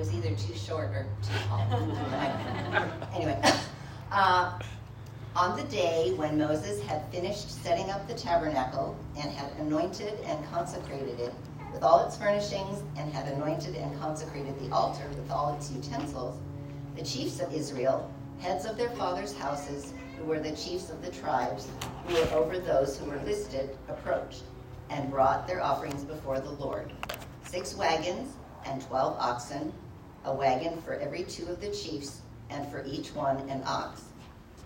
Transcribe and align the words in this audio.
was 0.00 0.14
either 0.14 0.34
too 0.34 0.54
short 0.54 0.86
or 0.92 1.06
too 1.22 1.38
tall. 1.46 1.60
anyway, 3.14 3.38
uh, 4.10 4.58
on 5.36 5.56
the 5.58 5.64
day 5.64 6.14
when 6.16 6.38
Moses 6.38 6.82
had 6.84 7.06
finished 7.12 7.62
setting 7.62 7.90
up 7.90 8.08
the 8.08 8.14
tabernacle 8.14 8.96
and 9.18 9.30
had 9.30 9.52
anointed 9.60 10.18
and 10.24 10.42
consecrated 10.50 11.20
it 11.20 11.34
with 11.70 11.82
all 11.82 12.06
its 12.06 12.16
furnishings 12.16 12.82
and 12.96 13.12
had 13.12 13.30
anointed 13.34 13.76
and 13.76 14.00
consecrated 14.00 14.58
the 14.58 14.74
altar 14.74 15.06
with 15.10 15.30
all 15.30 15.54
its 15.54 15.70
utensils, 15.70 16.38
the 16.96 17.04
chiefs 17.04 17.38
of 17.38 17.52
Israel, 17.52 18.10
heads 18.38 18.64
of 18.64 18.78
their 18.78 18.90
fathers' 18.90 19.36
houses, 19.36 19.92
who 20.16 20.24
were 20.24 20.40
the 20.40 20.56
chiefs 20.56 20.88
of 20.88 21.04
the 21.04 21.12
tribes, 21.12 21.68
who 22.06 22.14
were 22.14 22.30
over 22.32 22.58
those 22.58 22.98
who 22.98 23.04
were 23.04 23.20
listed, 23.26 23.76
approached 23.88 24.44
and 24.88 25.10
brought 25.10 25.46
their 25.46 25.62
offerings 25.62 26.04
before 26.04 26.40
the 26.40 26.50
Lord 26.50 26.90
six 27.44 27.74
wagons 27.74 28.34
and 28.64 28.80
twelve 28.82 29.16
oxen, 29.18 29.72
a 30.24 30.32
wagon 30.32 30.80
for 30.82 30.94
every 30.94 31.24
two 31.24 31.46
of 31.46 31.60
the 31.60 31.70
chiefs, 31.70 32.20
and 32.50 32.70
for 32.70 32.84
each 32.84 33.14
one 33.14 33.36
an 33.48 33.62
ox. 33.66 34.02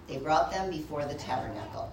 They 0.08 0.18
brought 0.18 0.50
them 0.50 0.70
before 0.70 1.04
the 1.04 1.14
tabernacle. 1.14 1.92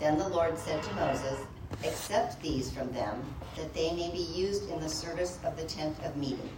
Then 0.00 0.18
the 0.18 0.28
Lord 0.28 0.58
said 0.58 0.82
to 0.82 0.94
Moses, 0.94 1.38
Accept 1.84 2.40
these 2.40 2.70
from 2.70 2.92
them, 2.92 3.22
that 3.56 3.74
they 3.74 3.92
may 3.92 4.10
be 4.10 4.18
used 4.34 4.70
in 4.70 4.80
the 4.80 4.88
service 4.88 5.38
of 5.44 5.56
the 5.56 5.64
tent 5.64 5.96
of 6.04 6.16
meeting, 6.16 6.50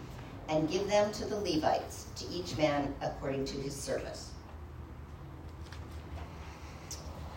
and 0.49 0.71
give 0.71 0.89
them 0.89 1.13
to 1.13 1.25
the 1.25 1.41
Levites, 1.41 2.07
to 2.17 2.27
each 2.29 2.57
man 2.57 2.95
according 3.01 3.45
to 3.47 3.57
his 3.57 3.75
service. 3.75 4.31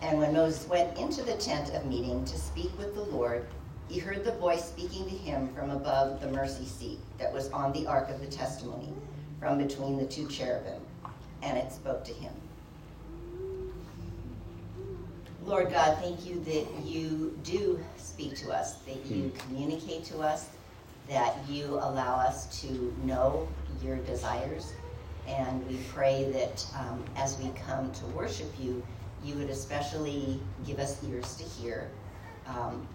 And 0.02 0.18
when 0.18 0.32
Moses 0.32 0.66
went 0.68 0.96
into 0.98 1.22
the 1.22 1.36
tent 1.36 1.74
of 1.74 1.86
meeting 1.86 2.24
to 2.24 2.38
speak 2.38 2.76
with 2.78 2.94
the 2.94 3.02
Lord, 3.02 3.46
he 3.90 3.98
heard 3.98 4.24
the 4.24 4.32
voice 4.32 4.64
speaking 4.64 5.04
to 5.04 5.10
him 5.10 5.52
from 5.52 5.70
above 5.70 6.20
the 6.20 6.28
mercy 6.28 6.64
seat 6.64 7.00
that 7.18 7.32
was 7.32 7.50
on 7.50 7.72
the 7.72 7.88
ark 7.88 8.08
of 8.08 8.20
the 8.20 8.26
testimony, 8.26 8.92
from 9.40 9.58
between 9.58 9.98
the 9.98 10.06
two 10.06 10.28
cherubim, 10.28 10.80
and 11.42 11.58
it 11.58 11.72
spoke 11.72 12.04
to 12.04 12.12
him. 12.12 12.32
Lord 15.44 15.72
God, 15.72 15.98
thank 15.98 16.24
you 16.24 16.38
that 16.44 16.66
you 16.84 17.36
do 17.42 17.80
speak 17.96 18.36
to 18.36 18.52
us, 18.52 18.74
that 18.86 19.04
you 19.06 19.30
hmm. 19.30 19.38
communicate 19.38 20.04
to 20.04 20.20
us, 20.20 20.48
that 21.08 21.36
you 21.48 21.74
allow 21.74 22.14
us 22.14 22.60
to 22.60 22.94
know 23.02 23.48
your 23.82 23.96
desires. 23.96 24.72
And 25.26 25.66
we 25.66 25.78
pray 25.92 26.30
that 26.32 26.64
um, 26.78 27.02
as 27.16 27.36
we 27.38 27.50
come 27.66 27.90
to 27.90 28.06
worship 28.06 28.52
you, 28.60 28.82
you 29.24 29.34
would 29.34 29.50
especially 29.50 30.40
give 30.64 30.78
us 30.78 31.02
ears 31.04 31.34
to 31.36 31.44
hear, 31.44 31.90
um, 32.46 32.86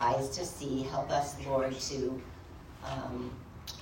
eyes 0.00 0.28
to 0.30 0.44
see. 0.44 0.82
Help 0.82 1.10
us, 1.10 1.36
Lord, 1.46 1.78
to 1.78 2.22
um, 2.84 3.30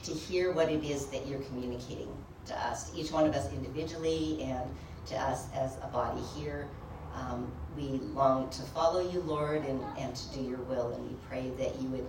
to 0.02 0.12
hear 0.12 0.52
what 0.52 0.70
it 0.70 0.84
is 0.84 1.06
that 1.06 1.26
you're 1.26 1.40
communicating 1.40 2.08
to 2.46 2.54
us, 2.66 2.90
each 2.96 3.10
one 3.10 3.26
of 3.26 3.34
us 3.34 3.52
individually, 3.52 4.42
and 4.42 4.70
to 5.06 5.16
us 5.16 5.46
as 5.54 5.76
a 5.82 5.88
body 5.88 6.22
here. 6.36 6.68
Um, 7.14 7.50
we 7.76 8.00
long 8.14 8.50
to 8.50 8.62
follow 8.62 9.00
you, 9.00 9.20
Lord, 9.20 9.64
and, 9.64 9.80
and 9.98 10.14
to 10.14 10.34
do 10.34 10.42
your 10.42 10.58
will, 10.58 10.92
and 10.92 11.08
we 11.08 11.16
pray 11.28 11.50
that 11.58 11.80
you 11.80 11.88
would 11.88 12.06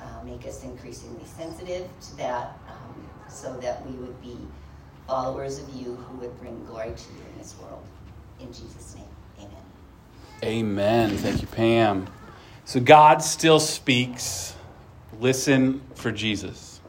uh, 0.00 0.24
make 0.24 0.46
us 0.46 0.64
increasingly 0.64 1.24
sensitive 1.24 1.88
to 2.00 2.16
that 2.16 2.58
um, 2.68 3.08
so 3.28 3.56
that 3.58 3.84
we 3.86 3.92
would 3.96 4.20
be 4.22 4.36
followers 5.06 5.58
of 5.58 5.68
you 5.74 5.96
who 5.96 6.18
would 6.18 6.38
bring 6.40 6.64
glory 6.64 6.92
to 6.94 7.12
you 7.12 7.20
in 7.32 7.38
this 7.38 7.54
world. 7.60 7.84
In 8.40 8.48
Jesus' 8.48 8.94
name, 8.94 9.04
amen. 9.38 9.64
Amen. 10.44 11.16
Thank 11.16 11.40
you, 11.40 11.46
Pam. 11.48 12.06
So 12.68 12.80
God 12.80 13.22
still 13.22 13.60
speaks. 13.60 14.54
Listen 15.18 15.80
for 15.94 16.12
Jesus. 16.12 16.82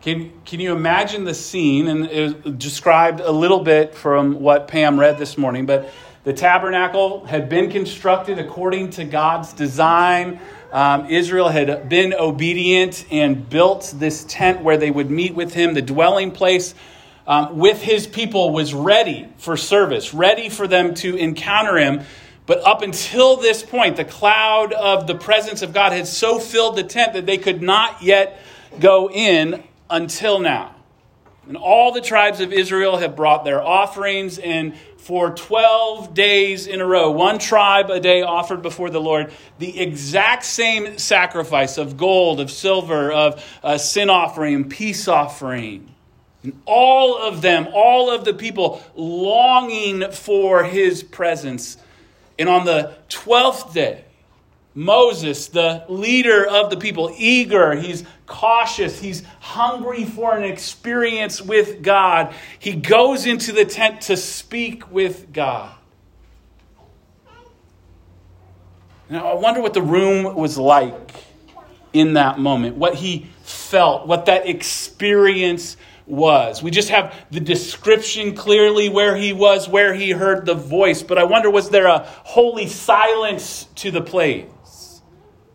Can, 0.00 0.32
can 0.46 0.58
you 0.58 0.74
imagine 0.74 1.24
the 1.24 1.34
scene? 1.34 1.86
And 1.86 2.06
it 2.06 2.42
was 2.42 2.54
described 2.54 3.20
a 3.20 3.30
little 3.30 3.62
bit 3.62 3.94
from 3.94 4.40
what 4.40 4.68
Pam 4.68 4.98
read 4.98 5.18
this 5.18 5.36
morning, 5.36 5.66
but 5.66 5.92
the 6.24 6.32
tabernacle 6.32 7.26
had 7.26 7.50
been 7.50 7.70
constructed 7.70 8.38
according 8.38 8.88
to 8.92 9.04
God's 9.04 9.52
design. 9.52 10.40
Um, 10.72 11.10
Israel 11.10 11.50
had 11.50 11.90
been 11.90 12.14
obedient 12.14 13.04
and 13.10 13.46
built 13.50 13.92
this 13.98 14.24
tent 14.24 14.62
where 14.62 14.78
they 14.78 14.90
would 14.90 15.10
meet 15.10 15.34
with 15.34 15.52
him. 15.52 15.74
The 15.74 15.82
dwelling 15.82 16.30
place 16.30 16.74
um, 17.26 17.58
with 17.58 17.82
his 17.82 18.06
people 18.06 18.50
was 18.50 18.72
ready 18.72 19.28
for 19.36 19.58
service, 19.58 20.14
ready 20.14 20.48
for 20.48 20.66
them 20.66 20.94
to 20.94 21.16
encounter 21.16 21.76
him. 21.76 22.06
But 22.46 22.64
up 22.64 22.82
until 22.82 23.36
this 23.36 23.62
point, 23.62 23.96
the 23.96 24.04
cloud 24.04 24.72
of 24.72 25.06
the 25.06 25.16
presence 25.16 25.62
of 25.62 25.72
God 25.72 25.92
had 25.92 26.06
so 26.06 26.38
filled 26.38 26.76
the 26.76 26.84
tent 26.84 27.14
that 27.14 27.26
they 27.26 27.38
could 27.38 27.60
not 27.60 28.02
yet 28.02 28.40
go 28.78 29.10
in 29.10 29.62
until 29.90 30.38
now. 30.38 30.74
And 31.48 31.56
all 31.56 31.92
the 31.92 32.00
tribes 32.00 32.40
of 32.40 32.52
Israel 32.52 32.96
have 32.98 33.14
brought 33.14 33.44
their 33.44 33.62
offerings, 33.62 34.38
and 34.38 34.76
for 34.96 35.30
12 35.30 36.14
days 36.14 36.66
in 36.66 36.80
a 36.80 36.86
row, 36.86 37.12
one 37.12 37.38
tribe 37.38 37.90
a 37.90 38.00
day 38.00 38.22
offered 38.22 38.62
before 38.62 38.90
the 38.90 39.00
Lord 39.00 39.32
the 39.58 39.80
exact 39.80 40.44
same 40.44 40.98
sacrifice 40.98 41.78
of 41.78 41.96
gold, 41.96 42.40
of 42.40 42.50
silver, 42.50 43.12
of 43.12 43.44
a 43.62 43.78
sin 43.78 44.10
offering, 44.10 44.68
peace 44.68 45.06
offering. 45.06 45.94
And 46.42 46.60
all 46.64 47.16
of 47.16 47.42
them, 47.42 47.68
all 47.72 48.10
of 48.10 48.24
the 48.24 48.34
people 48.34 48.82
longing 48.96 50.10
for 50.10 50.64
his 50.64 51.04
presence. 51.04 51.76
And 52.38 52.48
on 52.48 52.64
the 52.66 52.96
12th 53.08 53.72
day, 53.72 54.04
Moses, 54.74 55.48
the 55.48 55.84
leader 55.88 56.46
of 56.46 56.68
the 56.68 56.76
people, 56.76 57.10
eager, 57.16 57.74
he's 57.74 58.04
cautious, 58.26 59.00
he's 59.00 59.22
hungry 59.40 60.04
for 60.04 60.36
an 60.36 60.44
experience 60.44 61.40
with 61.40 61.82
God. 61.82 62.34
He 62.58 62.74
goes 62.74 63.24
into 63.24 63.52
the 63.52 63.64
tent 63.64 64.02
to 64.02 64.18
speak 64.18 64.90
with 64.92 65.32
God. 65.32 65.72
Now, 69.08 69.28
I 69.28 69.34
wonder 69.34 69.62
what 69.62 69.72
the 69.72 69.82
room 69.82 70.34
was 70.34 70.58
like 70.58 71.14
in 71.92 72.14
that 72.14 72.38
moment, 72.38 72.76
what 72.76 72.96
he 72.96 73.30
felt, 73.44 74.06
what 74.06 74.26
that 74.26 74.46
experience 74.46 75.78
was. 76.06 76.62
We 76.62 76.70
just 76.70 76.90
have 76.90 77.14
the 77.30 77.40
description 77.40 78.34
clearly 78.34 78.88
where 78.88 79.16
he 79.16 79.32
was, 79.32 79.68
where 79.68 79.92
he 79.94 80.10
heard 80.12 80.46
the 80.46 80.54
voice, 80.54 81.02
but 81.02 81.18
I 81.18 81.24
wonder 81.24 81.50
was 81.50 81.70
there 81.70 81.86
a 81.86 82.06
holy 82.24 82.68
silence 82.68 83.64
to 83.76 83.90
the 83.90 84.00
place? 84.00 85.02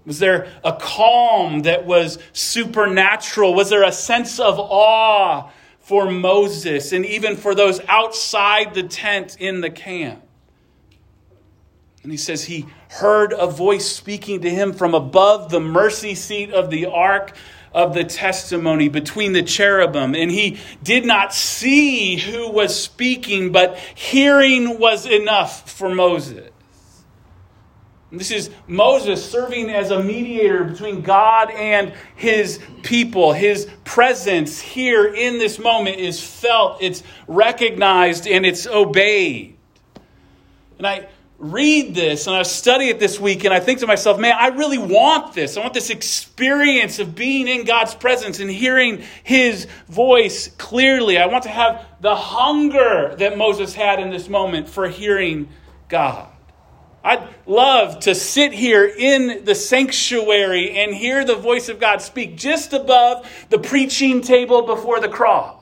Was 0.06 0.20
there 0.20 0.52
a 0.64 0.74
calm 0.74 1.62
that 1.62 1.86
was 1.86 2.18
supernatural? 2.34 3.54
Was 3.54 3.70
there 3.70 3.84
a 3.84 3.92
sense 3.92 4.40
of 4.40 4.60
awe 4.60 5.52
for 5.80 6.10
Moses 6.10 6.92
and 6.92 7.06
even 7.06 7.36
for 7.38 7.54
those 7.54 7.80
outside 7.88 8.74
the 8.74 8.84
tent 8.84 9.38
in 9.40 9.62
the 9.62 9.70
camp? 9.70 10.24
And 12.04 12.12
he 12.12 12.18
says 12.18 12.44
he 12.44 12.66
heard 12.90 13.32
a 13.32 13.46
voice 13.46 13.86
speaking 13.86 14.42
to 14.42 14.50
him 14.50 14.74
from 14.74 14.96
above 14.96 15.52
the 15.52 15.60
mercy 15.60 16.16
seat 16.16 16.52
of 16.52 16.72
the 16.72 16.88
ark 16.88 17.36
of 17.74 17.94
the 17.94 18.04
testimony 18.04 18.90
between 18.90 19.34
the 19.34 19.44
cherubim. 19.44 20.16
And 20.16 20.30
he 20.30 20.60
did 20.84 21.06
not 21.06 21.34
see 21.34 22.18
who 22.18 22.52
was 22.52 22.78
speaking, 22.78 23.52
but 23.52 23.78
hearing 23.96 24.80
was 24.80 25.06
enough 25.06 25.70
for 25.70 25.94
Moses. 25.94 26.50
This 28.12 28.32
is 28.32 28.50
Moses 28.68 29.24
serving 29.24 29.70
as 29.70 29.90
a 29.90 30.04
mediator 30.04 30.66
between 30.66 31.02
God 31.02 31.50
and 31.50 31.94
his 32.18 32.60
people. 32.84 33.32
His 33.32 33.70
presence 33.86 34.60
here 34.60 35.06
in 35.06 35.40
this 35.40 35.58
moment 35.58 35.98
is 35.98 36.22
felt, 36.22 36.82
it's 36.82 37.04
recognized, 37.28 38.28
and 38.28 38.46
it's 38.46 38.68
obeyed. 38.68 39.58
And 40.78 40.86
I 40.86 41.08
read 41.42 41.96
this 41.96 42.28
and 42.28 42.36
I 42.36 42.44
study 42.44 42.90
it 42.90 43.00
this 43.00 43.20
week, 43.20 43.44
and 43.44 43.54
I 43.54 43.60
think 43.60 43.80
to 43.80 43.88
myself, 43.88 44.20
man, 44.20 44.36
I 44.40 44.50
really 44.50 44.78
want 44.78 45.34
this. 45.34 45.58
I 45.58 45.62
want 45.62 45.74
this 45.74 45.90
experience 45.90 47.00
of 47.00 47.16
being 47.16 47.48
in 47.48 47.66
God's 47.66 47.96
presence 47.96 48.40
and 48.40 48.50
hearing 48.50 49.04
his 49.24 49.66
voice 49.88 50.48
clearly. 50.48 51.18
I 51.18 51.26
want 51.26 51.44
to 51.44 51.50
have 51.50 51.86
the 52.00 52.16
hunger 52.16 53.16
that 53.18 53.38
Moses 53.38 53.74
had 53.74 54.00
in 54.00 54.12
this 54.12 54.30
moment 54.30 54.70
for 54.70 54.88
hearing 54.88 55.50
God. 55.90 56.28
I'd 57.04 57.28
love 57.48 58.02
to 58.02 58.14
sit 58.14 58.54
here 58.54 58.86
in 58.86 59.44
the 59.44 59.56
sanctuary 59.56 60.78
and 60.78 60.94
hear 60.94 61.26
the 61.26 61.36
voice 61.36 61.68
of 61.68 61.80
God 61.80 62.04
speak 62.04 62.38
just 62.38 62.74
above 62.74 63.28
the 63.50 63.58
preaching 63.58 64.22
table 64.22 64.62
before 64.62 65.00
the 65.00 65.10
cross. 65.10 65.61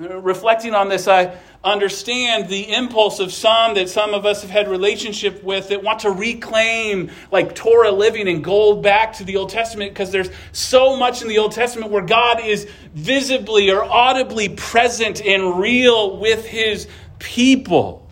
Reflecting 0.00 0.74
on 0.74 0.88
this, 0.88 1.06
I 1.06 1.36
understand 1.62 2.48
the 2.48 2.72
impulse 2.72 3.20
of 3.20 3.34
some 3.34 3.74
that 3.74 3.90
some 3.90 4.14
of 4.14 4.24
us 4.24 4.40
have 4.40 4.50
had 4.50 4.66
relationship 4.66 5.44
with 5.44 5.68
that 5.68 5.82
want 5.82 6.00
to 6.00 6.10
reclaim 6.10 7.10
like 7.30 7.54
Torah 7.54 7.90
living 7.90 8.26
and 8.26 8.42
gold 8.42 8.82
back 8.82 9.12
to 9.14 9.24
the 9.24 9.36
Old 9.36 9.50
Testament 9.50 9.92
because 9.92 10.10
there's 10.10 10.30
so 10.52 10.96
much 10.96 11.20
in 11.20 11.28
the 11.28 11.36
Old 11.36 11.52
Testament 11.52 11.92
where 11.92 12.00
God 12.02 12.42
is 12.42 12.66
visibly 12.94 13.70
or 13.70 13.84
audibly 13.84 14.48
present 14.48 15.20
and 15.20 15.60
real 15.60 16.16
with 16.16 16.46
his 16.46 16.88
people. 17.18 18.08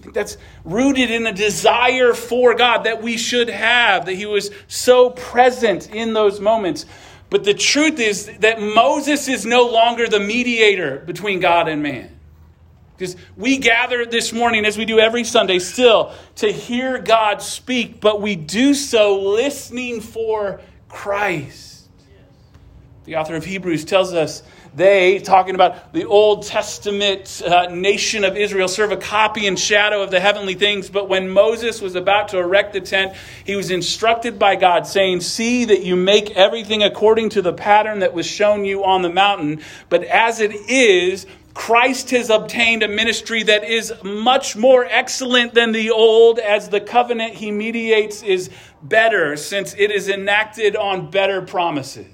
I 0.00 0.02
think 0.02 0.14
that's 0.14 0.36
rooted 0.64 1.12
in 1.12 1.26
a 1.26 1.32
desire 1.32 2.12
for 2.12 2.54
God 2.54 2.84
that 2.84 3.02
we 3.02 3.16
should 3.18 3.50
have, 3.50 4.06
that 4.06 4.14
He 4.14 4.24
was 4.24 4.50
so 4.66 5.10
present 5.10 5.90
in 5.90 6.14
those 6.14 6.40
moments. 6.40 6.86
But 7.30 7.44
the 7.44 7.54
truth 7.54 8.00
is 8.00 8.26
that 8.40 8.60
Moses 8.60 9.28
is 9.28 9.46
no 9.46 9.66
longer 9.68 10.08
the 10.08 10.20
mediator 10.20 10.98
between 10.98 11.38
God 11.38 11.68
and 11.68 11.82
man. 11.82 12.18
Because 12.96 13.16
we 13.36 13.56
gather 13.56 14.04
this 14.04 14.32
morning, 14.32 14.66
as 14.66 14.76
we 14.76 14.84
do 14.84 14.98
every 14.98 15.24
Sunday, 15.24 15.58
still 15.58 16.12
to 16.34 16.52
hear 16.52 16.98
God 16.98 17.40
speak, 17.40 18.00
but 18.00 18.20
we 18.20 18.36
do 18.36 18.74
so 18.74 19.20
listening 19.20 20.02
for 20.02 20.60
Christ. 20.88 21.88
The 23.04 23.16
author 23.16 23.36
of 23.36 23.44
Hebrews 23.44 23.86
tells 23.86 24.12
us 24.12 24.42
they, 24.74 25.18
talking 25.18 25.54
about 25.54 25.92
the 25.92 26.04
Old 26.04 26.44
Testament 26.44 27.42
uh, 27.44 27.66
nation 27.66 28.24
of 28.24 28.36
Israel, 28.36 28.68
serve 28.68 28.92
a 28.92 28.96
copy 28.96 29.46
and 29.46 29.58
shadow 29.58 30.02
of 30.02 30.10
the 30.10 30.20
heavenly 30.20 30.54
things. 30.54 30.88
But 30.88 31.08
when 31.08 31.28
Moses 31.28 31.80
was 31.80 31.96
about 31.96 32.28
to 32.28 32.38
erect 32.38 32.72
the 32.72 32.80
tent, 32.80 33.14
he 33.44 33.56
was 33.56 33.70
instructed 33.70 34.38
by 34.38 34.56
God, 34.56 34.86
saying, 34.86 35.22
See 35.22 35.64
that 35.64 35.82
you 35.82 35.96
make 35.96 36.30
everything 36.32 36.82
according 36.82 37.30
to 37.30 37.42
the 37.42 37.52
pattern 37.52 37.98
that 38.00 38.14
was 38.14 38.26
shown 38.26 38.64
you 38.64 38.84
on 38.84 39.02
the 39.02 39.10
mountain. 39.10 39.60
But 39.88 40.04
as 40.04 40.40
it 40.40 40.52
is, 40.52 41.26
Christ 41.52 42.10
has 42.10 42.30
obtained 42.30 42.84
a 42.84 42.88
ministry 42.88 43.42
that 43.42 43.64
is 43.64 43.92
much 44.04 44.56
more 44.56 44.84
excellent 44.84 45.52
than 45.52 45.72
the 45.72 45.90
old, 45.90 46.38
as 46.38 46.68
the 46.68 46.80
covenant 46.80 47.34
he 47.34 47.50
mediates 47.50 48.22
is 48.22 48.50
better, 48.82 49.36
since 49.36 49.74
it 49.74 49.90
is 49.90 50.08
enacted 50.08 50.76
on 50.76 51.10
better 51.10 51.42
promises. 51.42 52.06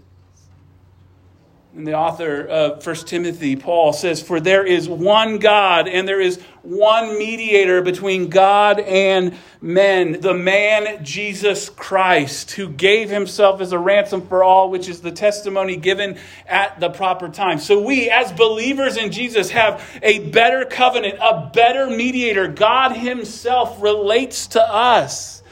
And 1.76 1.87
the 1.87 1.93
author 1.93 2.40
of 2.40 2.87
1 2.87 2.96
Timothy, 3.05 3.55
Paul, 3.55 3.93
says, 3.93 4.23
For 4.23 4.40
there 4.40 4.64
is 4.64 4.88
one 4.88 5.37
God, 5.37 5.88
and 5.88 6.08
there 6.08 6.23
is 6.23 6.40
one 6.62 7.19
mediator 7.19 7.82
between 7.82 8.31
God 8.31 8.81
and 8.81 9.34
men, 9.61 10.23
the 10.23 10.32
man 10.32 11.05
Jesus 11.05 11.69
Christ, 11.69 12.52
who 12.52 12.70
gave 12.70 13.11
himself 13.11 13.61
as 13.61 13.73
a 13.73 13.78
ransom 13.78 14.26
for 14.26 14.43
all, 14.43 14.70
which 14.70 14.88
is 14.88 15.02
the 15.02 15.12
testimony 15.12 15.76
given 15.76 16.17
at 16.46 16.81
the 16.81 16.88
proper 16.88 17.28
time. 17.28 17.58
So 17.58 17.82
we, 17.82 18.08
as 18.08 18.32
believers 18.32 18.96
in 18.96 19.12
Jesus, 19.12 19.50
have 19.50 19.84
a 20.02 20.31
better 20.31 20.64
covenant, 20.64 21.19
a 21.20 21.50
better 21.52 21.90
mediator. 21.90 22.49
God 22.49 22.96
himself 22.96 23.82
relates 23.82 24.46
to 24.49 24.62
us. 24.62 25.43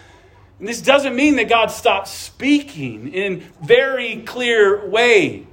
And 0.58 0.66
this 0.66 0.80
doesn't 0.80 1.14
mean 1.14 1.36
that 1.36 1.50
God 1.50 1.66
stops 1.66 2.12
speaking 2.12 3.12
in 3.12 3.40
very 3.60 4.22
clear 4.22 4.88
ways 4.88 5.48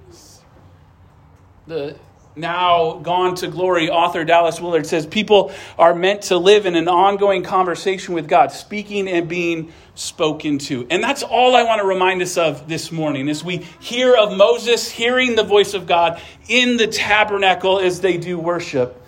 the 1.71 1.95
now 2.35 2.99
gone 2.99 3.35
to 3.35 3.47
glory 3.47 3.89
author 3.89 4.23
Dallas 4.23 4.59
Willard 4.59 4.85
says 4.85 5.05
people 5.05 5.51
are 5.77 5.93
meant 5.93 6.23
to 6.23 6.37
live 6.37 6.65
in 6.65 6.75
an 6.75 6.87
ongoing 6.87 7.43
conversation 7.43 8.13
with 8.13 8.27
God, 8.27 8.51
speaking 8.51 9.09
and 9.09 9.27
being 9.27 9.71
spoken 9.95 10.57
to. 10.59 10.87
And 10.89 11.03
that's 11.03 11.23
all 11.23 11.55
I 11.55 11.63
want 11.63 11.81
to 11.81 11.87
remind 11.87 12.21
us 12.21 12.37
of 12.37 12.69
this 12.69 12.91
morning 12.91 13.29
as 13.29 13.43
we 13.43 13.57
hear 13.79 14.15
of 14.15 14.35
Moses 14.35 14.89
hearing 14.89 15.35
the 15.35 15.43
voice 15.43 15.73
of 15.73 15.87
God 15.87 16.21
in 16.47 16.77
the 16.77 16.87
tabernacle 16.87 17.79
as 17.79 17.99
they 18.01 18.17
do 18.17 18.37
worship. 18.37 19.01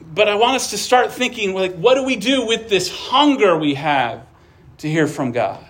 But 0.00 0.28
I 0.28 0.36
want 0.36 0.56
us 0.56 0.70
to 0.70 0.78
start 0.78 1.12
thinking 1.12 1.54
like 1.54 1.74
what 1.74 1.94
do 1.94 2.04
we 2.04 2.16
do 2.16 2.46
with 2.46 2.68
this 2.68 2.88
hunger 2.88 3.56
we 3.56 3.74
have 3.74 4.24
to 4.78 4.88
hear 4.88 5.06
from 5.06 5.32
God? 5.32 5.65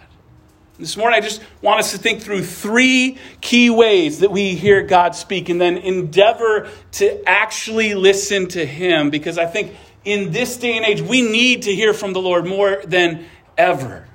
This 0.78 0.94
morning, 0.98 1.16
I 1.16 1.22
just 1.22 1.40
want 1.62 1.80
us 1.80 1.92
to 1.92 1.98
think 1.98 2.20
through 2.20 2.42
three 2.42 3.16
key 3.40 3.70
ways 3.70 4.18
that 4.18 4.30
we 4.30 4.54
hear 4.54 4.82
God 4.82 5.14
speak 5.14 5.48
and 5.48 5.58
then 5.58 5.78
endeavor 5.78 6.68
to 6.92 7.26
actually 7.26 7.94
listen 7.94 8.46
to 8.48 8.66
Him 8.66 9.08
because 9.08 9.38
I 9.38 9.46
think 9.46 9.74
in 10.04 10.32
this 10.32 10.58
day 10.58 10.76
and 10.76 10.84
age, 10.84 11.00
we 11.00 11.22
need 11.22 11.62
to 11.62 11.74
hear 11.74 11.94
from 11.94 12.12
the 12.12 12.20
Lord 12.20 12.44
more 12.44 12.82
than 12.84 13.24
ever. 13.56 14.06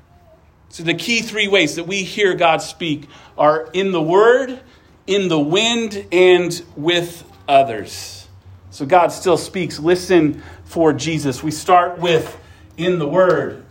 So, 0.70 0.84
the 0.84 0.94
key 0.94 1.22
three 1.22 1.48
ways 1.48 1.78
that 1.78 1.88
we 1.88 2.04
hear 2.04 2.36
God 2.36 2.62
speak 2.62 3.10
are 3.40 3.68
in 3.74 3.92
the 3.92 4.02
Word, 4.02 4.60
in 5.08 5.30
the 5.30 5.40
wind, 5.40 6.06
and 6.12 6.64
with 6.76 7.24
others. 7.48 8.28
So, 8.70 8.86
God 8.86 9.12
still 9.12 9.38
speaks. 9.38 9.80
Listen 9.80 10.44
for 10.66 10.94
Jesus. 10.94 11.42
We 11.42 11.50
start 11.50 11.98
with 11.98 12.40
in 12.78 13.00
the 13.00 13.08
Word. 13.08 13.66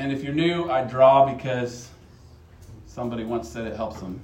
And 0.00 0.10
if 0.10 0.24
you're 0.24 0.32
new, 0.32 0.70
I 0.70 0.82
draw 0.82 1.30
because 1.30 1.90
somebody 2.86 3.22
once 3.22 3.46
said 3.46 3.66
it 3.66 3.76
helps 3.76 4.00
them. 4.00 4.18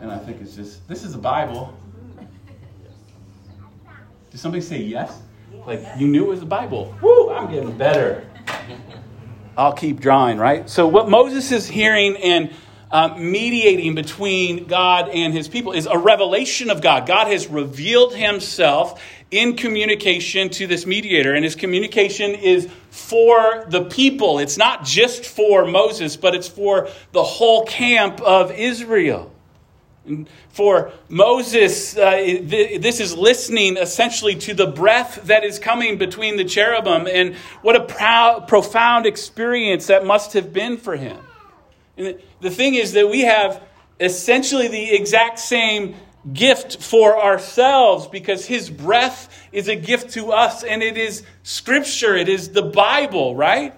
And 0.00 0.10
I 0.10 0.16
think 0.16 0.40
it's 0.40 0.56
just, 0.56 0.88
this 0.88 1.04
is 1.04 1.14
a 1.14 1.18
Bible. 1.18 1.76
Did 4.30 4.40
somebody 4.40 4.62
say 4.62 4.80
yes? 4.80 5.20
Like, 5.66 5.84
you 5.98 6.08
knew 6.08 6.24
it 6.24 6.28
was 6.28 6.40
a 6.40 6.46
Bible. 6.46 6.96
Woo, 7.02 7.30
I'm 7.32 7.52
getting 7.52 7.76
better. 7.76 8.26
I'll 9.58 9.74
keep 9.74 10.00
drawing, 10.00 10.38
right? 10.38 10.70
So, 10.70 10.88
what 10.88 11.10
Moses 11.10 11.52
is 11.52 11.68
hearing 11.68 12.16
and 12.16 12.50
uh, 12.90 13.14
mediating 13.18 13.94
between 13.94 14.64
God 14.64 15.10
and 15.10 15.34
his 15.34 15.48
people 15.48 15.72
is 15.72 15.84
a 15.84 15.98
revelation 15.98 16.70
of 16.70 16.80
God. 16.80 17.06
God 17.06 17.26
has 17.26 17.46
revealed 17.48 18.14
himself 18.14 19.02
in 19.30 19.56
communication 19.56 20.48
to 20.48 20.66
this 20.66 20.86
mediator, 20.86 21.34
and 21.34 21.44
his 21.44 21.54
communication 21.54 22.34
is 22.34 22.68
for 22.90 23.66
the 23.68 23.84
people. 23.84 24.38
It's 24.38 24.56
not 24.56 24.84
just 24.84 25.26
for 25.26 25.66
Moses, 25.66 26.16
but 26.16 26.34
it's 26.34 26.48
for 26.48 26.88
the 27.12 27.22
whole 27.22 27.66
camp 27.66 28.20
of 28.22 28.50
Israel. 28.52 29.30
And 30.06 30.28
for 30.48 30.92
Moses, 31.10 31.96
uh, 31.98 32.40
this 32.42 33.00
is 33.00 33.14
listening 33.14 33.76
essentially 33.76 34.34
to 34.36 34.54
the 34.54 34.66
breath 34.66 35.22
that 35.24 35.44
is 35.44 35.58
coming 35.58 35.98
between 35.98 36.36
the 36.38 36.44
cherubim, 36.44 37.06
and 37.06 37.34
what 37.60 37.76
a 37.76 38.44
profound 38.46 39.04
experience 39.04 39.88
that 39.88 40.06
must 40.06 40.32
have 40.32 40.54
been 40.54 40.78
for 40.78 40.96
him. 40.96 41.18
And 41.98 42.18
the 42.40 42.50
thing 42.50 42.76
is 42.76 42.92
that 42.92 43.10
we 43.10 43.22
have 43.22 43.62
essentially 44.00 44.68
the 44.68 44.94
exact 44.94 45.38
same 45.38 45.96
gift 46.32 46.82
for 46.82 47.22
ourselves 47.22 48.06
because 48.06 48.44
his 48.44 48.70
breath 48.70 49.48
is 49.52 49.68
a 49.68 49.76
gift 49.76 50.10
to 50.10 50.32
us 50.32 50.64
and 50.64 50.82
it 50.82 50.96
is 50.96 51.22
scripture 51.42 52.16
it 52.16 52.28
is 52.28 52.50
the 52.50 52.62
bible 52.62 53.34
right? 53.34 53.74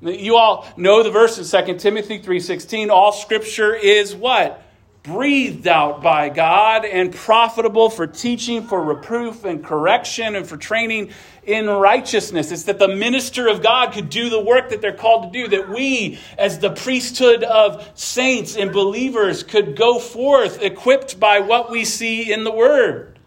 You 0.00 0.36
all 0.36 0.66
know 0.76 1.02
the 1.02 1.10
verse 1.10 1.38
in 1.38 1.66
2 1.66 1.78
timothy 1.78 2.18
3.16 2.18 2.90
all 2.90 3.12
scripture 3.12 3.74
is 3.74 4.14
what? 4.14 4.62
Breathed 5.02 5.66
out 5.66 6.00
by 6.00 6.28
God 6.28 6.84
and 6.84 7.12
profitable 7.12 7.90
for 7.90 8.06
teaching, 8.06 8.62
for 8.62 8.80
reproof 8.80 9.44
and 9.44 9.64
correction, 9.64 10.36
and 10.36 10.46
for 10.46 10.56
training 10.56 11.10
in 11.44 11.68
righteousness. 11.68 12.52
It's 12.52 12.64
that 12.64 12.78
the 12.78 12.88
minister 12.88 13.48
of 13.48 13.62
God 13.62 13.92
could 13.92 14.08
do 14.08 14.30
the 14.30 14.40
work 14.40 14.70
that 14.70 14.80
they're 14.80 14.92
called 14.92 15.32
to 15.32 15.42
do, 15.42 15.48
that 15.48 15.68
we, 15.68 16.18
as 16.38 16.58
the 16.60 16.70
priesthood 16.70 17.42
of 17.42 17.90
saints 17.94 18.56
and 18.56 18.72
believers, 18.72 19.42
could 19.42 19.76
go 19.76 19.98
forth 19.98 20.62
equipped 20.62 21.18
by 21.18 21.40
what 21.40 21.70
we 21.70 21.84
see 21.84 22.32
in 22.32 22.44
the 22.44 22.52
Word. 22.52 23.18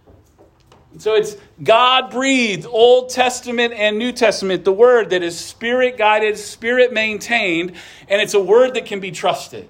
So 0.98 1.14
it's 1.14 1.36
God 1.62 2.10
breathed, 2.10 2.66
Old 2.66 3.10
Testament 3.10 3.74
and 3.74 4.00
New 4.00 4.14
Testament, 4.14 4.64
the 4.64 4.72
Word 4.72 5.10
that 5.10 5.24
is 5.24 5.38
spirit 5.38 5.98
guided, 5.98 6.38
spirit 6.38 6.94
maintained, 6.94 7.74
and 8.08 8.22
it's 8.22 8.34
a 8.34 8.40
word 8.40 8.76
that 8.76 8.86
can 8.86 9.02
be 9.02 9.12
trusted. 9.12 9.68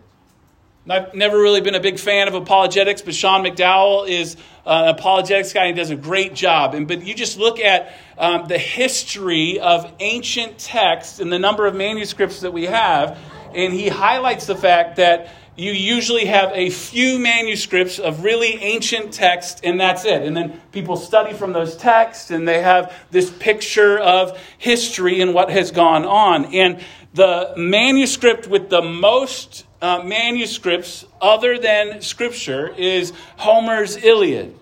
I've 0.88 1.16
never 1.16 1.40
really 1.42 1.62
been 1.62 1.74
a 1.74 1.80
big 1.80 1.98
fan 1.98 2.28
of 2.28 2.36
apologetics, 2.36 3.02
but 3.02 3.16
Sean 3.16 3.44
McDowell 3.44 4.08
is 4.08 4.38
an 4.68 4.90
apologetics 4.90 5.52
guy 5.52 5.66
and 5.66 5.76
does 5.76 5.90
a 5.90 5.96
great 5.96 6.36
job. 6.36 6.76
And 6.76 6.88
but 6.88 7.04
you 7.04 7.16
just 7.16 7.40
look 7.40 7.60
at 7.60 7.92
um, 8.20 8.48
the 8.48 8.60
history 8.60 9.60
of 9.60 9.92
ancient 10.00 10.60
texts 10.60 11.20
and 11.20 11.34
the 11.34 11.40
number 11.40 11.66
of 11.66 11.74
manuscripts 11.74 12.42
that 12.42 12.54
we 12.54 12.66
have, 12.66 13.18
and 13.56 13.74
he 13.74 13.90
highlights 13.90 14.46
the 14.46 14.56
fact 14.56 14.98
that 14.98 15.34
you 15.58 15.72
usually 15.72 16.26
have 16.26 16.52
a 16.54 16.70
few 16.70 17.18
manuscripts 17.18 17.98
of 17.98 18.24
really 18.24 18.54
ancient 18.62 19.12
text, 19.12 19.62
and 19.64 19.80
that's 19.80 20.06
it. 20.06 20.22
And 20.22 20.38
then 20.38 20.62
people 20.72 20.98
study 20.98 21.34
from 21.34 21.52
those 21.52 21.76
texts, 21.78 22.30
and 22.30 22.48
they 22.48 22.62
have 22.62 22.94
this 23.10 23.32
picture 23.32 23.98
of 23.98 24.40
history 24.60 25.22
and 25.22 25.34
what 25.34 25.50
has 25.50 25.72
gone 25.72 26.06
on. 26.06 26.54
And 26.54 26.80
the 27.14 27.54
manuscript 27.56 28.48
with 28.48 28.70
the 28.70 28.82
most 28.82 29.66
uh, 29.86 30.04
manuscripts 30.04 31.06
other 31.22 31.60
than 31.60 32.02
Scripture 32.02 32.74
is 32.76 33.14
Homer's 33.38 33.96
Iliad. 33.96 34.58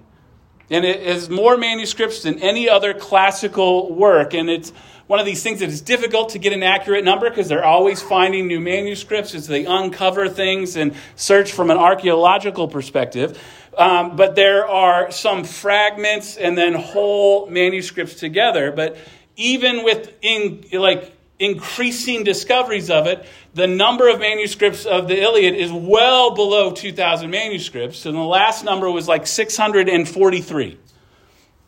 And 0.70 0.84
it 0.84 1.06
has 1.08 1.30
more 1.30 1.56
manuscripts 1.56 2.24
than 2.24 2.40
any 2.40 2.68
other 2.68 2.94
classical 2.94 3.94
work. 3.94 4.34
And 4.34 4.50
it's 4.50 4.74
one 5.08 5.22
of 5.22 5.26
these 5.26 5.42
things 5.42 5.62
that 5.62 5.70
is 5.70 5.80
difficult 5.80 6.32
to 6.32 6.40
get 6.40 6.52
an 6.52 6.62
accurate 6.62 7.06
number 7.06 7.30
because 7.30 7.48
they're 7.48 7.64
always 7.64 8.02
finding 8.02 8.48
new 8.48 8.60
manuscripts 8.60 9.34
as 9.34 9.48
they 9.48 9.66
uncover 9.66 10.28
things 10.28 10.76
and 10.76 10.94
search 11.16 11.54
from 11.54 11.72
an 11.72 11.78
archaeological 11.78 12.68
perspective. 12.68 13.42
Um, 13.78 14.18
but 14.18 14.36
there 14.36 14.68
are 14.68 15.10
some 15.10 15.46
fragments 15.46 16.36
and 16.36 16.58
then 16.58 16.74
whole 16.74 17.48
manuscripts 17.48 18.16
together. 18.16 18.74
But 18.74 18.98
even 19.38 19.86
with 19.86 20.14
in, 20.22 20.66
like 20.74 21.13
increasing 21.40 22.24
discoveries 22.24 22.90
of 22.90 23.08
it, 23.08 23.26
the 23.54 23.68
number 23.68 24.08
of 24.08 24.20
manuscripts 24.20 24.86
of 24.86 25.08
the 25.08 25.22
Iliad 25.22 25.56
is 25.56 25.72
well 25.72 26.36
below 26.36 26.72
2,000 26.72 27.30
manuscripts. 27.30 28.06
And 28.06 28.16
the 28.16 28.22
last 28.22 28.64
number 28.64 28.90
was 28.90 29.08
like 29.08 29.28
643. 29.28 30.78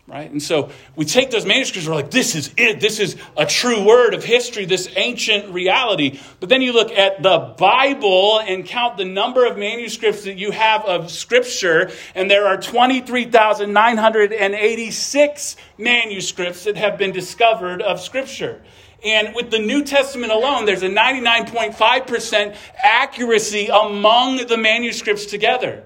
right? 0.07 0.29
And 0.29 0.41
so 0.41 0.69
we 0.95 1.05
take 1.05 1.31
those 1.31 1.47
manuscripts, 1.47 1.87
we're 1.87 1.95
like, 1.95 2.11
this 2.11 2.35
is 2.35 2.53
it. 2.57 2.79
This 2.79 2.99
is 2.99 3.15
a 3.35 3.45
true 3.45 3.83
word 3.83 4.13
of 4.13 4.23
history, 4.23 4.65
this 4.65 4.87
ancient 4.95 5.51
reality. 5.51 6.19
But 6.39 6.49
then 6.49 6.61
you 6.61 6.73
look 6.73 6.91
at 6.91 7.23
the 7.23 7.55
Bible 7.57 8.39
and 8.39 8.63
count 8.65 8.97
the 8.97 9.05
number 9.05 9.47
of 9.47 9.57
manuscripts 9.57 10.25
that 10.25 10.37
you 10.37 10.51
have 10.51 10.85
of 10.85 11.09
Scripture, 11.09 11.89
and 12.13 12.29
there 12.29 12.45
are 12.45 12.57
23,986 12.57 15.55
manuscripts 15.79 16.65
that 16.65 16.77
have 16.77 16.99
been 16.99 17.11
discovered 17.11 17.81
of 17.81 17.99
Scripture. 17.99 18.61
And 19.05 19.35
with 19.35 19.51
the 19.51 19.59
New 19.59 19.83
Testament 19.83 20.31
alone, 20.31 20.65
there's 20.65 20.81
a 20.81 20.89
99.5% 20.89 22.55
accuracy 22.83 23.67
among 23.67 24.47
the 24.47 24.57
manuscripts 24.57 25.27
together. 25.27 25.83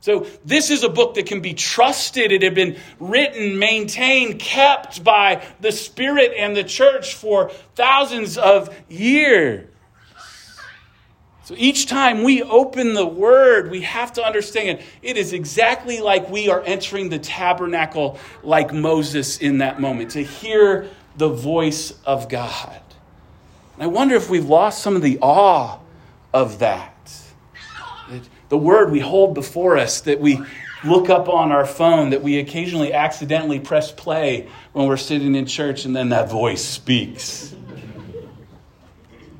So, 0.00 0.26
this 0.44 0.70
is 0.70 0.82
a 0.84 0.88
book 0.88 1.14
that 1.14 1.26
can 1.26 1.40
be 1.40 1.52
trusted. 1.52 2.30
It 2.30 2.42
had 2.42 2.54
been 2.54 2.78
written, 3.00 3.58
maintained, 3.58 4.38
kept 4.38 5.02
by 5.02 5.44
the 5.60 5.72
Spirit 5.72 6.32
and 6.36 6.56
the 6.56 6.64
church 6.64 7.14
for 7.14 7.50
thousands 7.74 8.38
of 8.38 8.74
years. 8.88 9.68
So, 11.44 11.54
each 11.58 11.86
time 11.86 12.22
we 12.22 12.42
open 12.42 12.94
the 12.94 13.06
Word, 13.06 13.70
we 13.70 13.82
have 13.82 14.12
to 14.14 14.24
understand 14.24 14.80
it 15.02 15.16
is 15.16 15.32
exactly 15.32 16.00
like 16.00 16.30
we 16.30 16.48
are 16.48 16.62
entering 16.62 17.08
the 17.08 17.18
tabernacle 17.18 18.18
like 18.42 18.72
Moses 18.72 19.38
in 19.38 19.58
that 19.58 19.80
moment, 19.80 20.12
to 20.12 20.22
hear 20.22 20.88
the 21.16 21.28
voice 21.28 21.92
of 22.04 22.28
God. 22.28 22.80
And 23.74 23.82
I 23.82 23.86
wonder 23.86 24.14
if 24.14 24.30
we've 24.30 24.48
lost 24.48 24.82
some 24.82 24.96
of 24.96 25.02
the 25.02 25.18
awe 25.20 25.78
of 26.32 26.58
that 26.60 26.96
the 28.48 28.58
word 28.58 28.90
we 28.90 29.00
hold 29.00 29.34
before 29.34 29.76
us, 29.76 30.02
that 30.02 30.20
we 30.20 30.40
look 30.84 31.10
up 31.10 31.28
on 31.28 31.50
our 31.50 31.66
phone, 31.66 32.10
that 32.10 32.22
we 32.22 32.38
occasionally 32.38 32.92
accidentally 32.92 33.58
press 33.60 33.90
play 33.90 34.48
when 34.72 34.86
we're 34.86 34.96
sitting 34.96 35.34
in 35.34 35.46
church, 35.46 35.84
and 35.84 35.96
then 35.96 36.10
that 36.10 36.30
voice 36.30 36.64
speaks. 36.64 37.54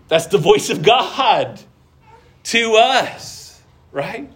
That's 0.09 0.27
the 0.27 0.39
voice 0.39 0.71
of 0.71 0.83
God 0.83 1.61
to 2.45 2.75
us, 2.75 3.61
right? 3.93 4.31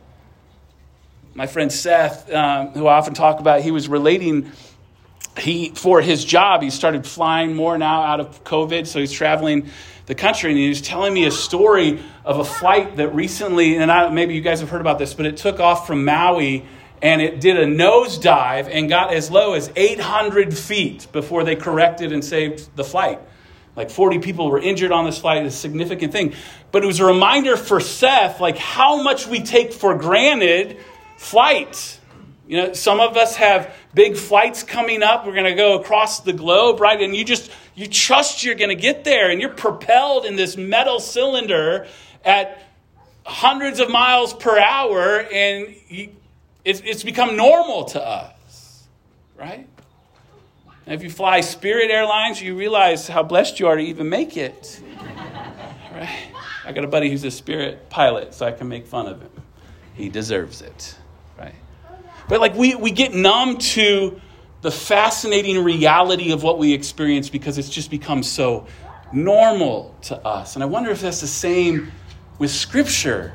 My 1.35 1.47
friend 1.47 1.73
Seth, 1.73 2.33
um, 2.33 2.69
who 2.69 2.87
I 2.87 2.97
often 2.97 3.15
talk 3.15 3.41
about, 3.41 3.63
he 3.63 3.71
was 3.71 3.89
relating. 3.89 4.51
He 5.41 5.71
for 5.71 6.01
his 6.01 6.25
job, 6.25 6.63
he 6.63 6.71
started 6.71 7.07
flying 7.07 7.55
more 7.57 7.79
now 7.79 8.03
out 8.03 8.21
of 8.21 8.45
COVID, 8.45 8.87
so 8.87 9.01
he's 9.01 9.13
traveling 9.13 9.69
the 10.07 10.15
country, 10.15 10.51
and 10.51 10.59
he 10.59 10.69
was 10.69 10.81
telling 10.83 11.15
me 11.15 11.25
a 11.25 11.31
story 11.31 12.03
of 12.25 12.39
a 12.39 12.45
flight 12.45 12.97
that 12.97 13.15
recently, 13.15 13.77
and 13.77 13.91
I, 13.91 14.09
maybe 14.11 14.35
you 14.35 14.41
guys 14.41 14.61
have 14.61 14.69
heard 14.69 14.81
about 14.81 14.99
this, 14.99 15.15
but 15.15 15.25
it 15.25 15.37
took 15.37 15.61
off 15.61 15.87
from 15.87 16.05
Maui 16.05 16.65
and 17.03 17.23
it 17.23 17.41
did 17.41 17.57
a 17.57 17.65
nosedive 17.65 18.69
and 18.71 18.89
got 18.89 19.13
as 19.13 19.31
low 19.31 19.55
as 19.55 19.71
800 19.75 20.57
feet 20.57 21.07
before 21.13 21.45
they 21.45 21.57
corrected 21.57 22.13
and 22.13 22.25
saved 22.25 22.75
the 22.77 22.85
flight. 22.85 23.21
Like 23.77 23.91
40 23.91 24.19
people 24.19 24.51
were 24.51 24.59
injured 24.59 24.93
on 24.93 25.07
this 25.07 25.19
flight, 25.19 25.45
a 25.47 25.51
significant 25.51 26.13
thing. 26.13 26.35
But 26.73 26.85
it 26.85 26.87
was 26.87 27.01
a 27.01 27.05
reminder 27.07 27.57
for 27.57 27.81
Seth, 27.81 28.41
like 28.41 28.59
how 28.59 29.03
much 29.03 29.27
we 29.27 29.41
take 29.43 29.73
for 29.73 29.95
granted 29.95 30.79
flight. 31.17 31.99
You 32.47 32.57
know, 32.57 32.73
some 32.73 33.01
of 33.01 33.17
us 33.17 33.37
have 33.37 33.75
big 33.95 34.17
flights 34.17 34.63
coming 34.63 35.03
up. 35.03 35.27
We're 35.27 35.35
going 35.35 35.45
to 35.45 35.55
go 35.55 35.79
across 35.79 36.21
the 36.21 36.33
globe, 36.33 36.81
right? 36.81 37.01
And 37.01 37.15
you 37.15 37.25
just 37.25 37.51
you 37.75 37.87
trust 37.87 38.45
you're 38.45 38.55
going 38.55 38.71
to 38.71 38.81
get 38.81 39.05
there, 39.05 39.31
and 39.31 39.41
you're 39.41 39.51
propelled 39.51 40.27
in 40.27 40.37
this 40.37 40.57
metal 40.57 41.01
cylinder 41.01 41.87
at 42.25 42.63
hundreds 43.25 43.81
of 43.81 43.91
miles 43.91 44.35
per 44.35 44.59
hour, 44.59 45.21
and 45.33 45.75
you, 45.89 46.11
it's, 46.65 46.81
it's 46.85 47.03
become 47.03 47.37
normal 47.37 47.85
to 47.85 48.07
us, 48.07 48.87
right? 49.39 49.67
And 50.87 50.95
if 50.95 51.03
you 51.03 51.11
fly 51.11 51.41
Spirit 51.41 51.91
Airlines, 51.91 52.43
you 52.43 52.57
realize 52.57 53.07
how 53.09 53.23
blessed 53.23 53.61
you 53.61 53.69
are 53.69 53.77
to 53.77 53.83
even 53.83 54.09
make 54.09 54.37
it. 54.37 54.81
right? 55.93 56.33
I 56.65 56.73
got 56.73 56.85
a 56.85 56.89
buddy 56.89 57.09
who's 57.09 57.25
a 57.25 57.31
Spirit 57.31 57.89
pilot, 57.89 58.35
so 58.35 58.47
I 58.47 58.53
can 58.53 58.69
make 58.69 58.87
fun 58.87 59.07
of 59.07 59.21
him. 59.21 59.31
He 59.95 60.09
deserves 60.09 60.63
it. 60.63 60.97
But 62.31 62.41
like 62.41 62.55
we, 62.55 62.77
we 62.77 62.93
get 62.93 63.13
numb 63.13 63.59
to 63.59 64.21
the 64.63 64.71
fascinating 64.71 65.65
reality 65.65 66.31
of 66.31 66.45
what 66.45 66.59
we 66.59 66.73
experience 66.73 67.29
because 67.29 67.59
it's 67.59 67.69
just 67.69 67.91
become 67.91 68.23
so 68.23 68.69
normal 69.13 69.97
to 70.03 70.17
us. 70.25 70.55
And 70.55 70.63
I 70.63 70.67
wonder 70.67 70.91
if 70.91 71.01
that's 71.01 71.21
the 71.21 71.27
same 71.27 71.91
with 72.39 72.53
Scripture. 72.53 73.33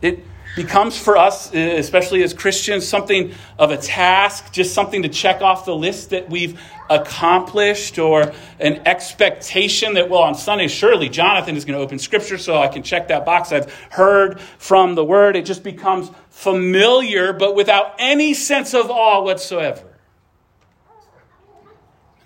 It 0.00 0.24
becomes 0.58 0.98
for 0.98 1.16
us, 1.16 1.54
uh, 1.54 1.58
especially 1.58 2.22
as 2.24 2.34
Christians, 2.34 2.86
something 2.86 3.32
of 3.58 3.70
a 3.70 3.76
task, 3.76 4.52
just 4.52 4.74
something 4.74 5.02
to 5.02 5.08
check 5.08 5.40
off 5.40 5.64
the 5.64 5.74
list 5.74 6.10
that 6.10 6.28
we've 6.28 6.60
accomplished, 6.90 7.98
or 7.98 8.32
an 8.58 8.82
expectation 8.84 9.94
that, 9.94 10.10
well, 10.10 10.22
on 10.22 10.34
Sunday, 10.34 10.66
surely 10.66 11.08
Jonathan 11.08 11.56
is 11.56 11.64
going 11.64 11.78
to 11.78 11.82
open 11.82 11.98
Scripture 11.98 12.38
so 12.38 12.58
I 12.58 12.66
can 12.66 12.82
check 12.82 13.08
that 13.08 13.24
box. 13.24 13.52
I've 13.52 13.72
heard 13.90 14.40
from 14.40 14.96
the 14.96 15.04
Word. 15.04 15.36
It 15.36 15.46
just 15.46 15.62
becomes 15.62 16.10
familiar, 16.30 17.32
but 17.32 17.54
without 17.54 17.94
any 18.00 18.34
sense 18.34 18.74
of 18.74 18.90
awe 18.90 19.22
whatsoever. 19.22 19.84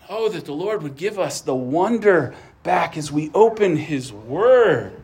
Oh, 0.08 0.30
that 0.30 0.46
the 0.46 0.52
Lord 0.52 0.82
would 0.82 0.96
give 0.96 1.18
us 1.18 1.42
the 1.42 1.54
wonder 1.54 2.34
back 2.62 2.96
as 2.96 3.12
we 3.12 3.30
open 3.34 3.76
His 3.76 4.10
Word. 4.10 5.01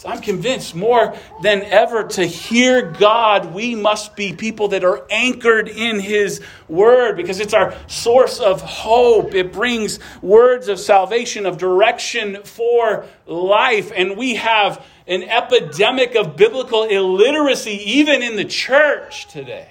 So 0.00 0.08
I'm 0.08 0.22
convinced 0.22 0.74
more 0.74 1.14
than 1.42 1.60
ever 1.60 2.04
to 2.04 2.24
hear 2.24 2.90
God, 2.90 3.52
we 3.52 3.74
must 3.74 4.16
be 4.16 4.32
people 4.32 4.68
that 4.68 4.82
are 4.82 5.06
anchored 5.10 5.68
in 5.68 6.00
His 6.00 6.40
Word 6.68 7.18
because 7.18 7.38
it's 7.38 7.52
our 7.52 7.76
source 7.86 8.40
of 8.40 8.62
hope. 8.62 9.34
It 9.34 9.52
brings 9.52 9.98
words 10.22 10.68
of 10.68 10.80
salvation, 10.80 11.44
of 11.44 11.58
direction 11.58 12.42
for 12.44 13.04
life. 13.26 13.92
And 13.94 14.16
we 14.16 14.36
have 14.36 14.82
an 15.06 15.22
epidemic 15.22 16.14
of 16.14 16.34
biblical 16.34 16.84
illiteracy, 16.84 17.78
even 17.84 18.22
in 18.22 18.36
the 18.36 18.46
church 18.46 19.28
today. 19.28 19.68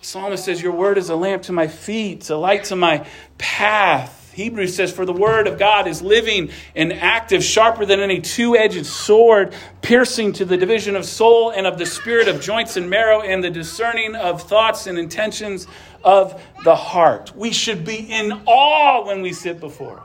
The 0.00 0.06
psalmist 0.06 0.44
says, 0.44 0.60
Your 0.60 0.72
word 0.72 0.98
is 0.98 1.08
a 1.08 1.16
lamp 1.16 1.44
to 1.44 1.52
my 1.52 1.66
feet, 1.66 2.28
a 2.28 2.36
light 2.36 2.64
to 2.64 2.76
my 2.76 3.06
path. 3.38 4.23
Hebrews 4.34 4.74
says, 4.74 4.92
For 4.92 5.06
the 5.06 5.12
word 5.12 5.46
of 5.46 5.58
God 5.58 5.86
is 5.86 6.02
living 6.02 6.50
and 6.74 6.92
active, 6.92 7.44
sharper 7.44 7.86
than 7.86 8.00
any 8.00 8.20
two 8.20 8.56
edged 8.56 8.84
sword, 8.84 9.54
piercing 9.80 10.32
to 10.34 10.44
the 10.44 10.56
division 10.56 10.96
of 10.96 11.04
soul 11.04 11.50
and 11.50 11.66
of 11.66 11.78
the 11.78 11.86
spirit 11.86 12.26
of 12.26 12.40
joints 12.40 12.76
and 12.76 12.90
marrow, 12.90 13.20
and 13.20 13.44
the 13.44 13.50
discerning 13.50 14.16
of 14.16 14.42
thoughts 14.42 14.88
and 14.88 14.98
intentions 14.98 15.68
of 16.02 16.42
the 16.64 16.74
heart. 16.74 17.34
We 17.36 17.52
should 17.52 17.84
be 17.84 17.96
in 17.96 18.32
awe 18.46 19.06
when 19.06 19.22
we 19.22 19.32
sit 19.32 19.60
before 19.60 19.98
it. 19.98 20.02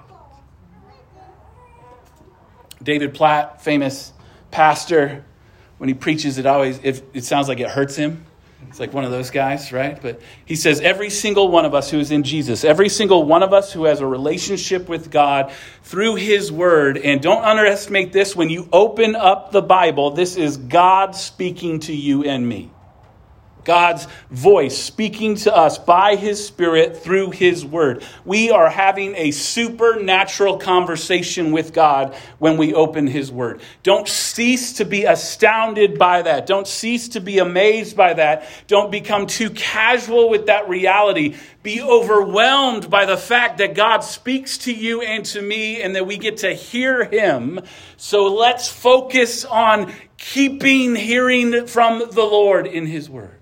David 2.84 3.16
Platt, 3.16 3.64
famous 3.64 4.14
pastor, 4.52 5.26
when 5.80 5.90
he 5.90 5.96
preaches, 5.96 6.38
it 6.38 6.46
always 6.46 6.80
it, 6.84 7.04
it 7.14 7.24
sounds 7.24 7.48
like 7.48 7.60
it 7.60 7.70
hurts 7.70 7.96
him. 7.96 8.26
It's 8.68 8.80
like 8.80 8.94
one 8.94 9.04
of 9.04 9.12
those 9.12 9.30
guys, 9.30 9.72
right? 9.72 10.00
But 10.00 10.22
he 10.46 10.56
says 10.56 10.82
every 10.82 11.10
single 11.10 11.50
one 11.50 11.66
of 11.66 11.74
us 11.74 11.90
who 11.90 12.00
is 12.00 12.12
in 12.12 12.24
Jesus, 12.24 12.64
every 12.64 12.90
single 12.90 13.24
one 13.24 13.42
of 13.42 13.54
us 13.54 13.72
who 13.74 13.86
has 13.86 14.02
a 14.02 14.06
relationship 14.06 14.90
with 14.90 15.10
God 15.10 15.52
through 15.84 16.16
his 16.16 16.52
word, 16.52 16.98
and 16.98 17.22
don't 17.22 17.44
underestimate 17.44 18.12
this 18.14 18.36
when 18.36 18.50
you 18.50 18.68
open 18.72 19.16
up 19.16 19.52
the 19.52 19.62
Bible, 19.62 20.12
this 20.12 20.36
is 20.36 20.58
God 20.58 21.16
speaking 21.16 21.80
to 21.82 21.94
you 21.94 22.24
and 22.24 22.48
me. 22.48 22.70
God's 23.64 24.08
voice 24.32 24.78
speaking 24.78 25.36
to 25.36 25.56
us 25.56 25.78
by 25.78 26.16
His 26.16 26.46
Spirit 26.46 26.98
through 26.98 27.32
His 27.32 27.66
Word. 27.66 28.04
We 28.26 28.52
are 28.52 28.70
having 28.70 29.16
a 29.16 29.32
supernatural 29.32 30.58
conversation 30.58 31.52
with 31.52 31.74
God 31.74 32.16
when 32.40 32.58
we 32.58 32.74
open 32.74 33.08
His 33.08 33.32
Word. 33.32 33.62
Don't 33.84 34.08
cease 34.08 34.74
to 34.74 34.86
be 34.86 35.06
astounded 35.06 35.98
by 35.98 36.22
that. 36.22 36.46
Don't 36.46 36.68
cease 36.68 37.10
to 37.10 37.22
be 37.22 37.40
amazed 37.40 37.96
by 37.96 38.14
that. 38.14 38.48
Don't 38.68 38.92
become 38.92 39.28
too 39.28 39.50
casual 39.50 40.30
with 40.30 40.48
that 40.48 40.70
reality. 40.70 41.36
Be 41.62 41.82
overwhelmed 41.82 42.90
by 42.90 43.06
the 43.06 43.18
fact 43.18 43.58
that 43.58 43.76
God 43.76 44.00
speaks 44.00 44.60
to 44.60 44.74
you 44.74 45.02
and 45.02 45.26
to 45.26 45.42
me 45.42 45.82
and 45.82 45.96
that 45.96 46.08
we 46.08 46.18
get 46.18 46.38
to 46.38 46.54
hear 46.54 47.04
Him. 47.04 47.60
So 47.98 48.34
let's 48.34 48.70
focus 48.70 49.44
on 49.46 49.94
keeping 50.20 50.96
hearing 50.96 51.66
from 51.66 52.00
the 52.12 52.24
Lord 52.24 52.68
in 52.68 52.86
His 52.86 53.10
Word 53.10 53.40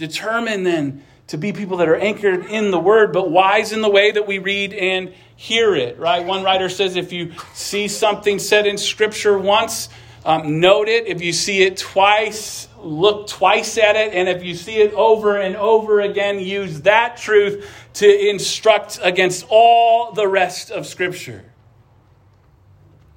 determined 0.00 0.66
then 0.66 1.04
to 1.28 1.38
be 1.38 1.52
people 1.52 1.76
that 1.76 1.88
are 1.88 1.96
anchored 1.96 2.46
in 2.46 2.72
the 2.72 2.78
word, 2.80 3.12
but 3.12 3.30
wise 3.30 3.70
in 3.70 3.82
the 3.82 3.88
way 3.88 4.10
that 4.10 4.26
we 4.26 4.38
read 4.38 4.72
and 4.72 5.14
hear 5.36 5.76
it, 5.76 5.96
right? 5.96 6.26
One 6.26 6.42
writer 6.42 6.68
says 6.68 6.96
if 6.96 7.12
you 7.12 7.32
see 7.54 7.86
something 7.86 8.40
said 8.40 8.66
in 8.66 8.76
scripture 8.76 9.38
once, 9.38 9.88
um, 10.24 10.58
note 10.58 10.88
it. 10.88 11.06
If 11.06 11.22
you 11.22 11.32
see 11.32 11.62
it 11.62 11.76
twice, 11.76 12.66
look 12.78 13.28
twice 13.28 13.78
at 13.78 13.94
it. 13.94 14.12
And 14.12 14.28
if 14.28 14.42
you 14.42 14.54
see 14.54 14.78
it 14.78 14.92
over 14.94 15.36
and 15.36 15.54
over 15.54 16.00
again, 16.00 16.40
use 16.40 16.82
that 16.82 17.16
truth 17.16 17.70
to 17.94 18.28
instruct 18.28 18.98
against 19.00 19.46
all 19.48 20.12
the 20.12 20.26
rest 20.26 20.72
of 20.72 20.86
scripture. 20.86 21.44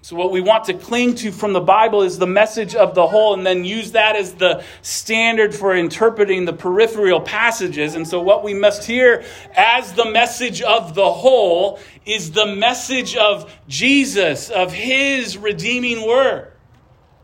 So, 0.04 0.18
what 0.18 0.34
we 0.34 0.42
want 0.42 0.66
to 0.66 0.74
cling 0.74 1.16
to 1.16 1.32
from 1.32 1.54
the 1.54 1.62
Bible 1.62 2.02
is 2.02 2.18
the 2.18 2.28
message 2.28 2.76
of 2.76 2.94
the 2.94 3.08
whole, 3.08 3.36
and 3.36 3.48
then 3.48 3.64
use 3.64 3.94
that 3.94 4.18
as 4.18 4.34
the 4.34 4.62
standard 4.82 5.56
for 5.56 5.74
interpreting 5.74 6.44
the 6.44 6.52
peripheral 6.52 7.22
passages. 7.22 7.96
And 7.96 8.06
so, 8.06 8.20
what 8.20 8.44
we 8.44 8.54
must 8.54 8.84
hear 8.84 9.24
as 9.56 9.94
the 9.94 10.04
message 10.04 10.62
of 10.62 10.94
the 10.94 11.10
whole 11.10 11.80
is 12.06 12.32
the 12.32 12.54
message 12.54 13.16
of 13.16 13.50
Jesus, 13.70 14.50
of 14.50 14.74
His 14.74 15.38
redeeming 15.38 16.06
word, 16.06 16.52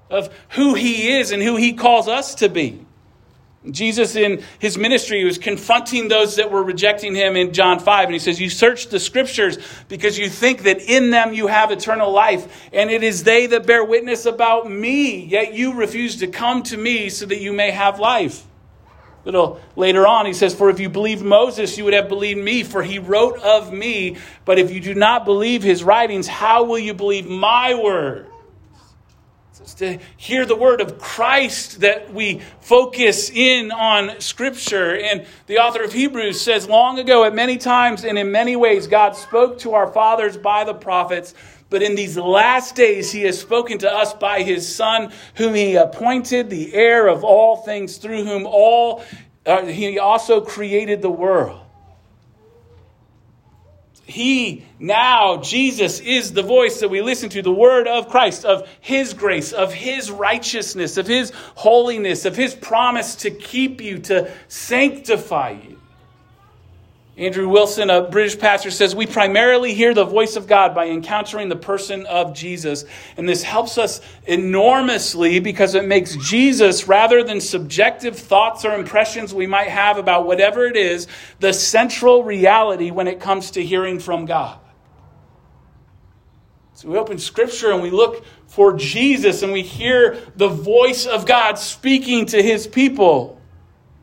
of 0.10 0.34
who 0.52 0.74
He 0.74 1.18
is 1.18 1.32
and 1.34 1.44
who 1.44 1.58
He 1.58 1.74
calls 1.74 2.08
us 2.08 2.34
to 2.36 2.48
be. 2.48 2.86
Jesus, 3.70 4.16
in 4.16 4.42
his 4.60 4.78
ministry, 4.78 5.26
was 5.26 5.38
confronting 5.38 6.08
those 6.08 6.38
that 6.38 6.50
were 6.50 6.64
rejecting 6.64 7.14
him 7.14 7.36
in 7.36 7.52
John 7.52 7.80
5. 7.80 8.06
And 8.06 8.14
he 8.14 8.20
says, 8.20 8.40
You 8.40 8.50
search 8.50 8.88
the 8.88 9.02
scriptures 9.02 9.58
because 9.90 10.18
you 10.18 10.30
think 10.30 10.64
that 10.64 10.82
in 10.82 11.10
them 11.10 11.34
you 11.34 11.48
have 11.48 11.70
eternal 11.70 12.10
life, 12.12 12.70
and 12.72 12.90
it 12.90 13.04
is 13.04 13.26
they 13.26 13.48
that 13.48 13.66
bear 13.66 13.84
witness 13.84 14.26
about 14.26 14.72
me. 14.72 15.26
Yet 15.26 15.54
you 15.54 15.74
refuse 15.74 16.18
to 16.18 16.28
come 16.28 16.64
to 16.64 16.78
me 16.78 17.10
so 17.10 17.26
that 17.26 17.42
you 17.42 17.52
may 17.52 17.72
have 17.72 18.00
life. 18.00 18.46
A 19.24 19.26
little 19.26 19.60
later 19.76 20.08
on, 20.08 20.26
he 20.26 20.34
says, 20.34 20.56
For 20.56 20.70
if 20.70 20.80
you 20.80 20.88
believed 20.90 21.24
Moses, 21.24 21.78
you 21.78 21.84
would 21.84 21.94
have 21.94 22.08
believed 22.08 22.40
me, 22.40 22.64
for 22.64 22.82
he 22.82 22.98
wrote 22.98 23.40
of 23.40 23.74
me. 23.74 24.16
But 24.46 24.58
if 24.58 24.72
you 24.72 24.80
do 24.80 24.96
not 24.96 25.26
believe 25.26 25.64
his 25.64 25.84
writings, 25.84 26.28
how 26.28 26.64
will 26.64 26.80
you 26.80 26.94
believe 26.94 27.28
my 27.28 27.76
word? 27.76 28.29
To 29.76 30.00
hear 30.18 30.46
the 30.46 30.56
word 30.56 30.82
of 30.82 31.00
Christ 31.00 31.82
that 31.82 32.14
we 32.14 32.42
focus 32.62 33.30
in 33.30 33.72
on 33.72 34.20
Scripture. 34.20 34.96
And 34.96 35.26
the 35.48 35.60
author 35.60 35.84
of 35.84 35.94
Hebrews 35.94 36.40
says, 36.40 36.68
Long 36.68 37.00
ago, 37.00 37.24
at 37.24 37.34
many 37.34 37.58
times 37.58 38.04
and 38.04 38.18
in 38.18 38.32
many 38.32 38.56
ways, 38.56 38.88
God 38.88 39.16
spoke 39.16 39.60
to 39.60 39.74
our 39.74 39.92
fathers 39.92 40.38
by 40.38 40.64
the 40.64 40.74
prophets. 40.74 41.34
But 41.70 41.84
in 41.84 41.96
these 41.96 42.18
last 42.18 42.76
days, 42.76 43.12
he 43.12 43.22
has 43.24 43.40
spoken 43.40 43.78
to 43.80 43.92
us 43.92 44.14
by 44.14 44.42
his 44.42 44.74
Son, 44.74 45.12
whom 45.36 45.54
he 45.54 45.76
appointed 45.76 46.50
the 46.50 46.74
heir 46.74 47.08
of 47.08 47.24
all 47.24 47.58
things, 47.58 47.98
through 47.98 48.24
whom 48.24 48.48
all 48.48 49.04
uh, 49.46 49.66
he 49.66 49.98
also 50.00 50.42
created 50.42 51.02
the 51.02 51.10
world. 51.10 51.62
He, 54.10 54.66
now, 54.80 55.38
Jesus 55.38 56.00
is 56.00 56.34
the 56.34 56.42
voice 56.42 56.80
that 56.80 56.90
we 56.90 57.02
listen 57.02 57.30
to, 57.30 57.42
the 57.42 57.52
word 57.52 57.88
of 57.88 58.10
Christ, 58.10 58.44
of 58.44 58.68
His 58.82 59.14
grace, 59.14 59.54
of 59.54 59.72
His 59.72 60.10
righteousness, 60.10 60.98
of 60.98 61.06
His 61.06 61.32
holiness, 61.56 62.26
of 62.26 62.36
His 62.36 62.56
promise 62.56 63.16
to 63.18 63.32
keep 63.32 63.82
you, 63.82 64.00
to 64.00 64.32
sanctify 64.48 65.52
you. 65.52 65.79
Andrew 67.20 67.50
Wilson, 67.50 67.90
a 67.90 68.04
British 68.04 68.40
pastor, 68.40 68.72
says 68.72 68.96
we 68.96 69.06
primarily 69.06 69.74
hear 69.74 69.94
the 69.94 70.06
voice 70.06 70.38
of 70.38 70.48
God 70.48 70.74
by 70.74 70.88
encountering 70.88 71.50
the 71.50 71.56
person 71.58 72.06
of 72.06 72.34
Jesus. 72.34 72.86
And 73.18 73.28
this 73.28 73.44
helps 73.44 73.78
us 73.78 74.00
enormously 74.26 75.42
because 75.42 75.76
it 75.76 75.86
makes 75.86 76.16
Jesus, 76.16 76.88
rather 76.88 77.22
than 77.22 77.42
subjective 77.42 78.18
thoughts 78.18 78.64
or 78.64 78.74
impressions 78.74 79.34
we 79.34 79.48
might 79.48 79.68
have 79.68 79.98
about 79.98 80.26
whatever 80.26 80.66
it 80.66 80.78
is, 80.78 81.08
the 81.42 81.52
central 81.52 82.24
reality 82.24 82.90
when 82.90 83.10
it 83.10 83.20
comes 83.20 83.52
to 83.52 83.66
hearing 83.66 84.00
from 84.00 84.26
God. 84.26 84.58
So 86.76 86.88
we 86.88 86.98
open 86.98 87.18
Scripture 87.18 87.74
and 87.74 87.84
we 87.84 87.90
look 87.90 88.24
for 88.48 88.78
Jesus 88.78 89.44
and 89.44 89.52
we 89.52 89.62
hear 89.62 90.18
the 90.38 90.48
voice 90.48 91.06
of 91.06 91.26
God 91.26 91.60
speaking 91.60 92.28
to 92.28 92.42
his 92.42 92.66
people. 92.66 93.42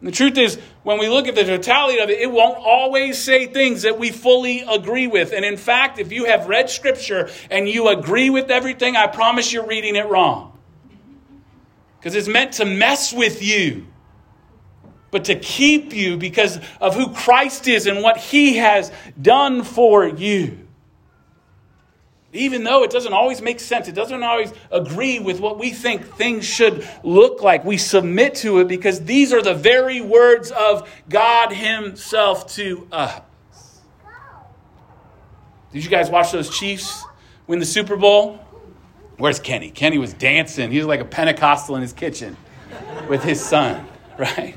And 0.00 0.08
the 0.08 0.12
truth 0.12 0.36
is, 0.36 0.58
when 0.86 1.00
we 1.00 1.08
look 1.08 1.26
at 1.26 1.34
the 1.34 1.42
totality 1.42 1.98
of 1.98 2.10
it, 2.10 2.20
it 2.20 2.30
won't 2.30 2.58
always 2.58 3.18
say 3.18 3.46
things 3.46 3.82
that 3.82 3.98
we 3.98 4.12
fully 4.12 4.60
agree 4.60 5.08
with. 5.08 5.32
And 5.32 5.44
in 5.44 5.56
fact, 5.56 5.98
if 5.98 6.12
you 6.12 6.26
have 6.26 6.46
read 6.46 6.70
Scripture 6.70 7.28
and 7.50 7.68
you 7.68 7.88
agree 7.88 8.30
with 8.30 8.52
everything, 8.52 8.94
I 8.94 9.08
promise 9.08 9.52
you're 9.52 9.66
reading 9.66 9.96
it 9.96 10.06
wrong. 10.06 10.56
Because 11.98 12.14
it's 12.14 12.28
meant 12.28 12.52
to 12.52 12.64
mess 12.64 13.12
with 13.12 13.42
you, 13.42 13.88
but 15.10 15.24
to 15.24 15.34
keep 15.34 15.92
you 15.92 16.18
because 16.18 16.60
of 16.80 16.94
who 16.94 17.12
Christ 17.12 17.66
is 17.66 17.88
and 17.88 18.00
what 18.00 18.16
He 18.16 18.58
has 18.58 18.92
done 19.20 19.64
for 19.64 20.06
you. 20.06 20.65
Even 22.36 22.64
though 22.64 22.82
it 22.82 22.90
doesn't 22.90 23.12
always 23.12 23.42
make 23.42 23.60
sense, 23.60 23.88
it 23.88 23.94
doesn't 23.94 24.22
always 24.22 24.52
agree 24.70 25.18
with 25.18 25.40
what 25.40 25.58
we 25.58 25.70
think 25.70 26.06
things 26.16 26.44
should 26.44 26.88
look 27.02 27.42
like, 27.42 27.64
we 27.64 27.76
submit 27.76 28.34
to 28.36 28.60
it 28.60 28.68
because 28.68 29.04
these 29.04 29.32
are 29.32 29.42
the 29.42 29.54
very 29.54 30.00
words 30.00 30.50
of 30.50 30.88
God 31.08 31.52
Himself 31.52 32.52
to 32.54 32.86
us. 32.92 33.22
Did 35.72 35.84
you 35.84 35.90
guys 35.90 36.08
watch 36.08 36.32
those 36.32 36.48
Chiefs 36.48 37.04
win 37.46 37.58
the 37.58 37.66
Super 37.66 37.96
Bowl? 37.96 38.40
Where's 39.18 39.40
Kenny? 39.40 39.70
Kenny 39.70 39.98
was 39.98 40.12
dancing. 40.12 40.70
He 40.70 40.78
was 40.78 40.86
like 40.86 41.00
a 41.00 41.04
Pentecostal 41.04 41.76
in 41.76 41.82
his 41.82 41.92
kitchen 41.92 42.36
with 43.08 43.22
his 43.22 43.44
son, 43.44 43.86
right? 44.18 44.56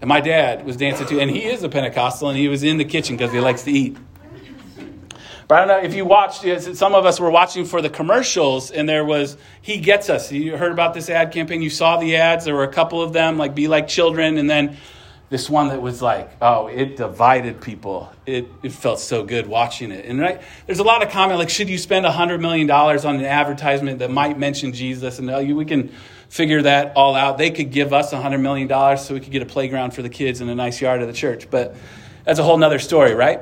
And 0.00 0.08
my 0.08 0.20
dad 0.20 0.66
was 0.66 0.76
dancing 0.76 1.06
too. 1.06 1.20
And 1.20 1.30
he 1.30 1.44
is 1.44 1.62
a 1.62 1.68
Pentecostal, 1.68 2.28
and 2.28 2.38
he 2.38 2.48
was 2.48 2.62
in 2.62 2.76
the 2.76 2.84
kitchen 2.84 3.16
because 3.16 3.32
he 3.32 3.40
likes 3.40 3.62
to 3.62 3.70
eat. 3.70 3.96
But 5.46 5.56
I 5.56 5.66
don't 5.66 5.68
know 5.68 5.86
if 5.86 5.94
you 5.94 6.04
watched, 6.06 6.44
some 6.76 6.94
of 6.94 7.04
us 7.04 7.20
were 7.20 7.30
watching 7.30 7.66
for 7.66 7.82
the 7.82 7.90
commercials, 7.90 8.70
and 8.70 8.88
there 8.88 9.04
was 9.04 9.36
He 9.60 9.78
Gets 9.78 10.08
Us. 10.08 10.32
You 10.32 10.56
heard 10.56 10.72
about 10.72 10.94
this 10.94 11.10
ad 11.10 11.32
campaign, 11.32 11.60
you 11.60 11.70
saw 11.70 11.98
the 11.98 12.16
ads, 12.16 12.46
there 12.46 12.54
were 12.54 12.64
a 12.64 12.72
couple 12.72 13.02
of 13.02 13.12
them, 13.12 13.36
like 13.36 13.54
Be 13.54 13.68
Like 13.68 13.86
Children, 13.86 14.38
and 14.38 14.48
then 14.48 14.78
this 15.28 15.50
one 15.50 15.68
that 15.68 15.82
was 15.82 16.00
like, 16.00 16.30
oh, 16.40 16.68
it 16.68 16.96
divided 16.96 17.60
people. 17.60 18.10
It, 18.24 18.48
it 18.62 18.72
felt 18.72 19.00
so 19.00 19.24
good 19.24 19.46
watching 19.46 19.90
it. 19.90 20.04
And 20.06 20.20
right, 20.20 20.40
there's 20.66 20.78
a 20.78 20.84
lot 20.84 21.02
of 21.02 21.10
comment 21.10 21.38
like, 21.38 21.50
should 21.50 21.68
you 21.68 21.78
spend 21.78 22.06
$100 22.06 22.40
million 22.40 22.70
on 22.70 23.16
an 23.16 23.24
advertisement 23.24 23.98
that 23.98 24.10
might 24.10 24.38
mention 24.38 24.72
Jesus? 24.72 25.18
And 25.18 25.30
uh, 25.30 25.38
we 25.40 25.64
can 25.64 25.92
figure 26.28 26.62
that 26.62 26.96
all 26.96 27.14
out. 27.16 27.36
They 27.36 27.50
could 27.50 27.70
give 27.70 27.92
us 27.92 28.12
$100 28.12 28.40
million 28.40 28.68
so 28.96 29.14
we 29.14 29.20
could 29.20 29.32
get 29.32 29.42
a 29.42 29.46
playground 29.46 29.92
for 29.92 30.02
the 30.02 30.08
kids 30.08 30.40
in 30.40 30.48
a 30.48 30.54
nice 30.54 30.80
yard 30.80 31.02
of 31.02 31.08
the 31.08 31.14
church. 31.14 31.50
But 31.50 31.74
that's 32.24 32.38
a 32.38 32.42
whole 32.42 32.56
nother 32.56 32.78
story, 32.78 33.14
right? 33.14 33.40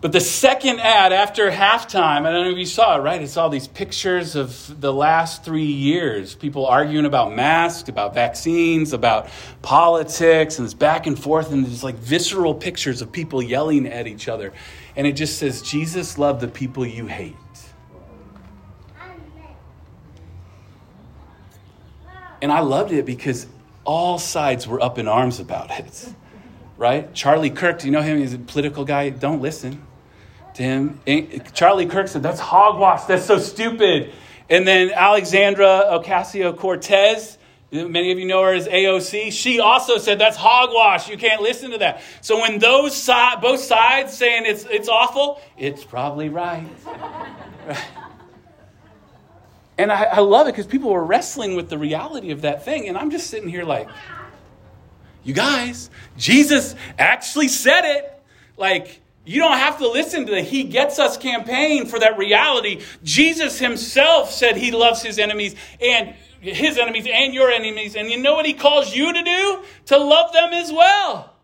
But 0.00 0.12
the 0.12 0.20
second 0.20 0.80
ad 0.80 1.12
after 1.12 1.50
halftime, 1.50 2.24
I 2.26 2.32
don't 2.32 2.44
know 2.44 2.52
if 2.52 2.56
you 2.56 2.64
saw 2.64 2.96
it, 2.96 3.00
right? 3.00 3.20
It's 3.20 3.36
all 3.36 3.50
these 3.50 3.68
pictures 3.68 4.34
of 4.34 4.80
the 4.80 4.94
last 4.94 5.44
three 5.44 5.64
years. 5.64 6.34
People 6.34 6.64
arguing 6.64 7.04
about 7.04 7.34
masks, 7.34 7.90
about 7.90 8.14
vaccines, 8.14 8.94
about 8.94 9.28
politics, 9.60 10.58
and 10.58 10.64
it's 10.64 10.72
back 10.72 11.06
and 11.06 11.22
forth, 11.22 11.52
and 11.52 11.66
there's 11.66 11.84
like 11.84 11.96
visceral 11.96 12.54
pictures 12.54 13.02
of 13.02 13.12
people 13.12 13.42
yelling 13.42 13.86
at 13.86 14.06
each 14.06 14.26
other. 14.26 14.54
And 14.96 15.06
it 15.06 15.12
just 15.12 15.38
says, 15.38 15.60
Jesus 15.60 16.16
loved 16.16 16.40
the 16.40 16.48
people 16.48 16.86
you 16.86 17.06
hate. 17.06 17.36
And 22.40 22.50
I 22.50 22.60
loved 22.60 22.90
it 22.92 23.04
because 23.04 23.46
all 23.84 24.18
sides 24.18 24.66
were 24.66 24.82
up 24.82 24.96
in 24.98 25.08
arms 25.08 25.40
about 25.40 25.70
it 25.78 26.14
right? 26.78 27.12
Charlie 27.12 27.50
Kirk, 27.50 27.80
do 27.80 27.86
you 27.86 27.92
know 27.92 28.00
him? 28.00 28.16
He's 28.16 28.32
a 28.32 28.38
political 28.38 28.86
guy. 28.86 29.10
Don't 29.10 29.42
listen 29.42 29.86
him. 30.56 31.00
Charlie 31.52 31.86
Kirk 31.86 32.08
said, 32.08 32.22
That's 32.22 32.40
hogwash. 32.40 33.04
That's 33.04 33.24
so 33.24 33.38
stupid. 33.38 34.12
And 34.48 34.66
then 34.66 34.90
Alexandra 34.90 35.84
Ocasio 35.90 36.56
Cortez, 36.56 37.38
many 37.70 38.10
of 38.10 38.18
you 38.18 38.26
know 38.26 38.42
her 38.42 38.52
as 38.52 38.66
AOC, 38.66 39.32
she 39.32 39.60
also 39.60 39.98
said, 39.98 40.18
That's 40.18 40.36
hogwash. 40.36 41.08
You 41.08 41.16
can't 41.16 41.42
listen 41.42 41.70
to 41.72 41.78
that. 41.78 42.02
So 42.20 42.40
when 42.40 42.58
those 42.58 43.06
both 43.40 43.60
sides 43.60 44.16
saying 44.16 44.44
it's, 44.46 44.64
it's 44.64 44.88
awful, 44.88 45.40
it's 45.56 45.84
probably 45.84 46.28
right. 46.28 46.66
right? 47.66 47.78
And 49.80 49.90
I, 49.90 50.04
I 50.04 50.18
love 50.18 50.46
it 50.46 50.52
because 50.52 50.66
people 50.66 50.90
were 50.90 51.02
wrestling 51.02 51.56
with 51.56 51.70
the 51.70 51.78
reality 51.78 52.32
of 52.32 52.42
that 52.42 52.66
thing. 52.66 52.86
And 52.86 52.98
I'm 52.98 53.10
just 53.10 53.28
sitting 53.28 53.48
here 53.48 53.64
like, 53.64 53.88
you 55.24 55.32
guys, 55.32 55.88
Jesus 56.18 56.74
actually 56.98 57.48
said 57.48 57.86
it. 57.86 58.22
Like, 58.58 59.00
you 59.24 59.40
don't 59.40 59.58
have 59.58 59.78
to 59.78 59.88
listen 59.88 60.26
to 60.26 60.32
the 60.32 60.42
He 60.42 60.64
Gets 60.64 60.98
Us 60.98 61.16
campaign 61.16 61.86
for 61.86 61.98
that 61.98 62.16
reality. 62.16 62.82
Jesus 63.02 63.58
himself 63.58 64.30
said 64.30 64.56
he 64.56 64.70
loves 64.70 65.02
his 65.02 65.18
enemies 65.18 65.54
and 65.80 66.14
his 66.40 66.78
enemies 66.78 67.06
and 67.10 67.34
your 67.34 67.50
enemies. 67.50 67.96
And 67.96 68.10
you 68.10 68.18
know 68.18 68.34
what 68.34 68.46
he 68.46 68.54
calls 68.54 68.94
you 68.94 69.12
to 69.12 69.22
do? 69.22 69.62
To 69.86 69.98
love 69.98 70.32
them 70.32 70.52
as 70.52 70.72
well. 70.72 71.34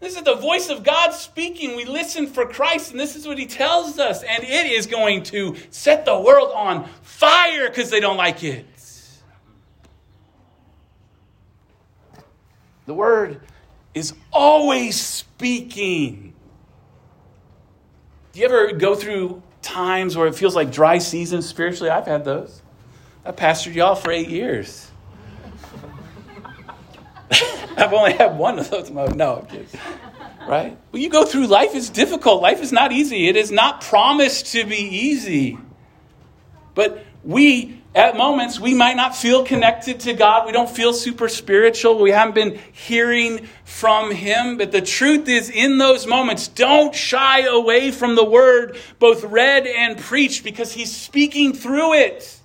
This 0.00 0.16
is 0.16 0.22
the 0.22 0.36
voice 0.36 0.68
of 0.70 0.84
God 0.84 1.10
speaking. 1.12 1.76
We 1.76 1.84
listen 1.84 2.28
for 2.28 2.46
Christ, 2.46 2.92
and 2.92 3.00
this 3.00 3.16
is 3.16 3.26
what 3.26 3.36
he 3.36 3.46
tells 3.46 3.98
us. 3.98 4.22
And 4.22 4.44
it 4.44 4.66
is 4.66 4.86
going 4.86 5.24
to 5.24 5.56
set 5.70 6.04
the 6.04 6.18
world 6.18 6.52
on 6.54 6.88
fire 7.02 7.68
because 7.68 7.90
they 7.90 7.98
don't 7.98 8.16
like 8.16 8.44
it. 8.44 8.66
The 12.86 12.94
word 12.94 13.40
is 13.92 14.14
always 14.32 15.24
speaking. 15.38 16.34
Do 18.32 18.40
you 18.40 18.46
ever 18.46 18.72
go 18.72 18.96
through 18.96 19.40
times 19.62 20.16
where 20.16 20.26
it 20.26 20.34
feels 20.34 20.56
like 20.56 20.72
dry 20.72 20.98
seasons 20.98 21.48
spiritually? 21.48 21.90
I've 21.90 22.06
had 22.06 22.24
those. 22.24 22.60
I 23.24 23.30
pastored 23.30 23.74
y'all 23.74 23.94
for 23.94 24.10
eight 24.10 24.28
years. 24.30 24.90
I've 27.76 27.92
only 27.92 28.14
had 28.14 28.36
one 28.36 28.58
of 28.58 28.68
those. 28.68 28.90
No, 28.90 29.46
right? 30.48 30.76
When 30.90 31.02
you 31.02 31.08
go 31.08 31.24
through 31.24 31.46
life, 31.46 31.70
it's 31.72 31.88
difficult. 31.88 32.42
Life 32.42 32.60
is 32.60 32.72
not 32.72 32.90
easy. 32.90 33.28
It 33.28 33.36
is 33.36 33.52
not 33.52 33.80
promised 33.80 34.46
to 34.54 34.64
be 34.64 34.76
easy. 34.76 35.56
But 36.74 37.04
we, 37.22 37.77
at 37.94 38.16
moments, 38.16 38.60
we 38.60 38.74
might 38.74 38.96
not 38.96 39.16
feel 39.16 39.44
connected 39.44 40.00
to 40.00 40.12
God. 40.12 40.46
We 40.46 40.52
don't 40.52 40.68
feel 40.68 40.92
super 40.92 41.28
spiritual. 41.28 41.98
We 41.98 42.10
haven't 42.10 42.34
been 42.34 42.60
hearing 42.72 43.48
from 43.64 44.10
Him. 44.12 44.58
But 44.58 44.72
the 44.72 44.82
truth 44.82 45.28
is, 45.28 45.50
in 45.50 45.78
those 45.78 46.06
moments, 46.06 46.48
don't 46.48 46.94
shy 46.94 47.40
away 47.40 47.90
from 47.90 48.14
the 48.14 48.24
word, 48.24 48.76
both 48.98 49.24
read 49.24 49.66
and 49.66 49.98
preached, 49.98 50.44
because 50.44 50.72
He's 50.72 50.94
speaking 50.94 51.54
through 51.54 51.94
it. 51.94 52.38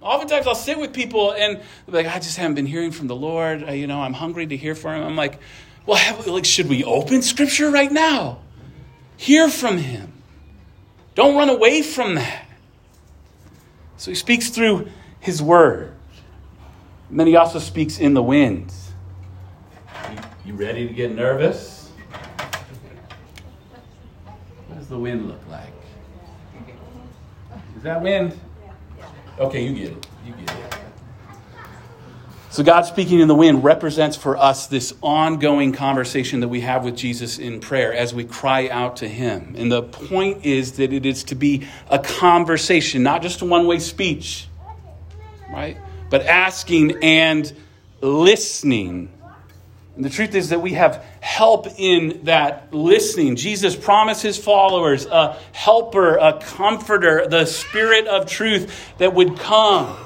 Oftentimes 0.00 0.46
I'll 0.46 0.54
sit 0.54 0.78
with 0.78 0.92
people 0.92 1.32
and 1.32 1.60
like, 1.86 2.06
I 2.06 2.18
just 2.18 2.38
haven't 2.38 2.54
been 2.54 2.66
hearing 2.66 2.90
from 2.90 3.06
the 3.06 3.16
Lord. 3.16 3.68
you 3.70 3.86
know, 3.86 4.00
I'm 4.00 4.14
hungry 4.14 4.46
to 4.46 4.56
hear 4.56 4.74
from 4.74 4.96
Him. 4.96 5.04
I'm 5.04 5.16
like, 5.16 5.38
well, 5.86 5.98
have, 5.98 6.26
like, 6.26 6.44
should 6.44 6.68
we 6.68 6.84
open 6.84 7.22
Scripture 7.22 7.70
right 7.70 7.90
now? 7.90 8.40
Hear 9.16 9.48
from 9.48 9.78
Him. 9.78 10.12
Don't 11.14 11.36
run 11.36 11.50
away 11.50 11.82
from 11.82 12.16
that. 12.16 12.49
So 14.00 14.10
He 14.10 14.14
speaks 14.14 14.48
through 14.48 14.88
His 15.20 15.42
Word. 15.42 15.92
And 17.10 17.20
then 17.20 17.26
He 17.26 17.36
also 17.36 17.58
speaks 17.58 17.98
in 17.98 18.14
the 18.14 18.22
wind. 18.22 18.72
You, 20.10 20.18
you 20.46 20.54
ready 20.54 20.88
to 20.88 20.94
get 20.94 21.14
nervous? 21.14 21.90
What 24.68 24.78
does 24.78 24.88
the 24.88 24.98
wind 24.98 25.28
look 25.28 25.46
like? 25.50 25.74
Is 27.76 27.82
that 27.82 28.00
wind? 28.00 28.40
Okay, 29.38 29.66
you 29.66 29.74
get 29.74 29.82
it. 29.82 29.88
You 29.88 29.96
get 29.96 29.98
it. 29.98 30.09
So, 32.52 32.64
God 32.64 32.82
speaking 32.82 33.20
in 33.20 33.28
the 33.28 33.34
wind 33.34 33.62
represents 33.62 34.16
for 34.16 34.36
us 34.36 34.66
this 34.66 34.92
ongoing 35.02 35.70
conversation 35.70 36.40
that 36.40 36.48
we 36.48 36.62
have 36.62 36.84
with 36.84 36.96
Jesus 36.96 37.38
in 37.38 37.60
prayer 37.60 37.94
as 37.94 38.12
we 38.12 38.24
cry 38.24 38.68
out 38.68 38.96
to 38.96 39.08
Him. 39.08 39.54
And 39.56 39.70
the 39.70 39.84
point 39.84 40.44
is 40.44 40.72
that 40.72 40.92
it 40.92 41.06
is 41.06 41.22
to 41.24 41.36
be 41.36 41.68
a 41.88 42.00
conversation, 42.00 43.04
not 43.04 43.22
just 43.22 43.40
a 43.42 43.44
one 43.44 43.68
way 43.68 43.78
speech, 43.78 44.48
right? 45.48 45.76
But 46.10 46.26
asking 46.26 47.04
and 47.04 47.52
listening. 48.00 49.12
And 49.94 50.04
the 50.04 50.10
truth 50.10 50.34
is 50.34 50.48
that 50.48 50.60
we 50.60 50.72
have 50.72 51.04
help 51.20 51.68
in 51.78 52.24
that 52.24 52.74
listening. 52.74 53.36
Jesus 53.36 53.76
promised 53.76 54.24
his 54.24 54.36
followers 54.36 55.06
a 55.06 55.38
helper, 55.52 56.16
a 56.16 56.40
comforter, 56.40 57.28
the 57.28 57.46
spirit 57.46 58.08
of 58.08 58.26
truth 58.26 58.96
that 58.98 59.14
would 59.14 59.38
come. 59.38 59.96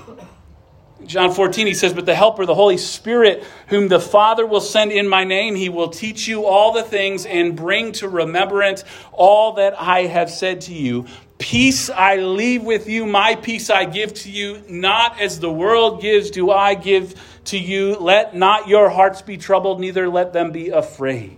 John 1.06 1.32
14, 1.32 1.66
he 1.66 1.74
says, 1.74 1.92
But 1.92 2.06
the 2.06 2.14
Helper, 2.14 2.46
the 2.46 2.54
Holy 2.54 2.78
Spirit, 2.78 3.44
whom 3.68 3.88
the 3.88 4.00
Father 4.00 4.46
will 4.46 4.60
send 4.60 4.92
in 4.92 5.08
my 5.08 5.24
name, 5.24 5.54
he 5.54 5.68
will 5.68 5.88
teach 5.88 6.26
you 6.26 6.46
all 6.46 6.72
the 6.72 6.82
things 6.82 7.26
and 7.26 7.56
bring 7.56 7.92
to 7.92 8.08
remembrance 8.08 8.84
all 9.12 9.54
that 9.54 9.78
I 9.80 10.02
have 10.02 10.30
said 10.30 10.62
to 10.62 10.74
you. 10.74 11.06
Peace 11.38 11.90
I 11.90 12.16
leave 12.16 12.62
with 12.62 12.88
you, 12.88 13.06
my 13.06 13.34
peace 13.34 13.70
I 13.70 13.84
give 13.84 14.14
to 14.14 14.30
you. 14.30 14.62
Not 14.68 15.20
as 15.20 15.40
the 15.40 15.50
world 15.50 16.00
gives, 16.00 16.30
do 16.30 16.50
I 16.50 16.74
give 16.74 17.20
to 17.46 17.58
you. 17.58 17.96
Let 17.96 18.34
not 18.34 18.68
your 18.68 18.88
hearts 18.88 19.22
be 19.22 19.36
troubled, 19.36 19.80
neither 19.80 20.08
let 20.08 20.32
them 20.32 20.52
be 20.52 20.70
afraid. 20.70 21.36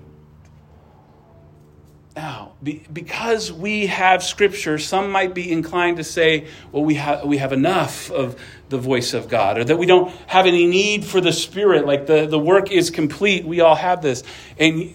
Now, 2.17 2.55
because 2.63 3.53
we 3.53 3.89
have 3.89 4.23
Scripture, 4.23 4.79
some 4.79 5.11
might 5.11 5.35
be 5.35 5.53
inclined 5.53 5.99
to 5.99 6.05
say, 6.05 6.47
well, 6.73 6.83
we 6.83 6.95
have, 6.95 7.27
we 7.27 7.37
have 7.37 7.53
enough 7.53 8.11
of 8.11 8.41
the 8.71 8.79
voice 8.79 9.13
of 9.13 9.29
God, 9.29 9.59
or 9.59 9.65
that 9.65 9.77
we 9.77 9.85
don't 9.85 10.11
have 10.27 10.47
any 10.47 10.67
need 10.67 11.05
for 11.05 11.21
the 11.21 11.33
Spirit, 11.33 11.85
like 11.85 12.07
the, 12.07 12.27
the 12.27 12.39
work 12.39 12.73
is 12.73 12.89
complete. 12.89 13.45
We 13.45 13.61
all 13.61 13.75
have 13.75 14.01
this. 14.01 14.23
And 14.59 14.95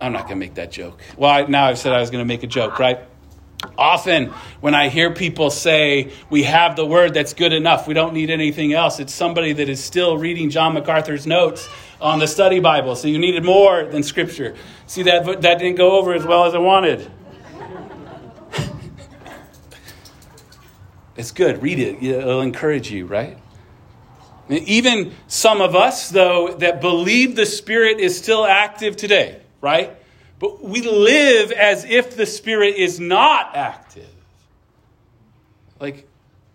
I'm 0.00 0.12
not 0.14 0.22
going 0.22 0.36
to 0.36 0.46
make 0.46 0.54
that 0.54 0.72
joke. 0.72 0.98
Well, 1.18 1.30
I, 1.30 1.42
now 1.42 1.66
I've 1.66 1.78
said 1.78 1.92
I 1.92 2.00
was 2.00 2.08
going 2.08 2.22
to 2.22 2.28
make 2.28 2.42
a 2.42 2.46
joke, 2.46 2.78
right? 2.78 3.00
Often, 3.76 4.26
when 4.60 4.74
I 4.74 4.88
hear 4.88 5.12
people 5.12 5.50
say, 5.50 6.12
we 6.30 6.44
have 6.44 6.76
the 6.76 6.86
word 6.86 7.14
that's 7.14 7.34
good 7.34 7.52
enough, 7.52 7.88
we 7.88 7.94
don't 7.94 8.14
need 8.14 8.30
anything 8.30 8.72
else, 8.72 9.00
it's 9.00 9.12
somebody 9.12 9.52
that 9.52 9.68
is 9.68 9.82
still 9.82 10.16
reading 10.16 10.50
John 10.50 10.74
MacArthur's 10.74 11.26
notes 11.26 11.68
on 12.00 12.20
the 12.20 12.28
study 12.28 12.60
Bible. 12.60 12.94
So 12.94 13.08
you 13.08 13.18
needed 13.18 13.44
more 13.44 13.84
than 13.84 14.04
Scripture. 14.04 14.54
See, 14.86 15.02
that, 15.04 15.42
that 15.42 15.58
didn't 15.58 15.76
go 15.76 15.98
over 15.98 16.14
as 16.14 16.24
well 16.24 16.44
as 16.44 16.54
I 16.54 16.58
wanted. 16.58 17.10
it's 21.16 21.32
good. 21.32 21.60
Read 21.60 21.80
it, 21.80 22.02
it'll 22.02 22.42
encourage 22.42 22.92
you, 22.92 23.06
right? 23.06 23.38
Even 24.48 25.12
some 25.26 25.60
of 25.60 25.74
us, 25.74 26.10
though, 26.10 26.54
that 26.58 26.80
believe 26.80 27.34
the 27.34 27.44
Spirit 27.44 27.98
is 27.98 28.16
still 28.16 28.46
active 28.46 28.96
today, 28.96 29.42
right? 29.60 29.97
But 30.38 30.62
we 30.62 30.82
live 30.82 31.50
as 31.52 31.84
if 31.84 32.16
the 32.16 32.26
Spirit 32.26 32.76
is 32.76 33.00
not 33.00 33.56
active. 33.56 34.08
Like, 35.80 36.08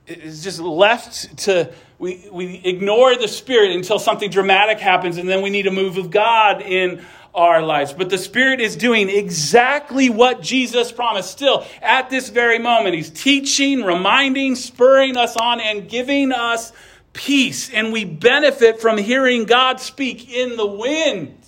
it's 0.06 0.44
just 0.44 0.60
left 0.60 1.38
to 1.40 1.74
we, 1.98 2.28
we 2.32 2.62
ignore 2.66 3.16
the 3.16 3.28
spirit 3.28 3.72
until 3.72 3.98
something 3.98 4.30
dramatic 4.30 4.80
happens 4.80 5.18
and 5.18 5.30
then 5.30 5.42
we 5.42 5.50
need 5.50 5.68
a 5.68 5.72
move 5.72 5.98
of 5.98 6.12
god 6.12 6.62
in 6.62 7.06
our 7.34 7.64
lives. 7.64 7.94
But 7.94 8.10
the 8.10 8.18
spirit 8.18 8.60
is 8.60 8.76
doing 8.76 9.10
exactly 9.10 10.10
what 10.10 10.42
jesus 10.42 10.92
promised. 10.92 11.32
Still 11.32 11.66
at 11.82 12.10
this 12.10 12.30
very 12.30 12.60
moment 12.60 12.96
he's 12.96 13.10
teaching 13.10 13.84
reminding 13.84 14.56
spurring 14.56 15.16
us 15.16 15.38
on 15.38 15.62
and 15.62 15.88
giving 15.88 16.34
us 16.34 16.74
peace. 17.14 17.70
And 17.70 17.94
we 17.94 18.04
benefit 18.04 18.82
from 18.82 18.98
hearing 18.98 19.46
god 19.46 19.80
speak 19.80 20.30
in 20.30 20.58
the 20.58 20.68
wind 20.68 21.43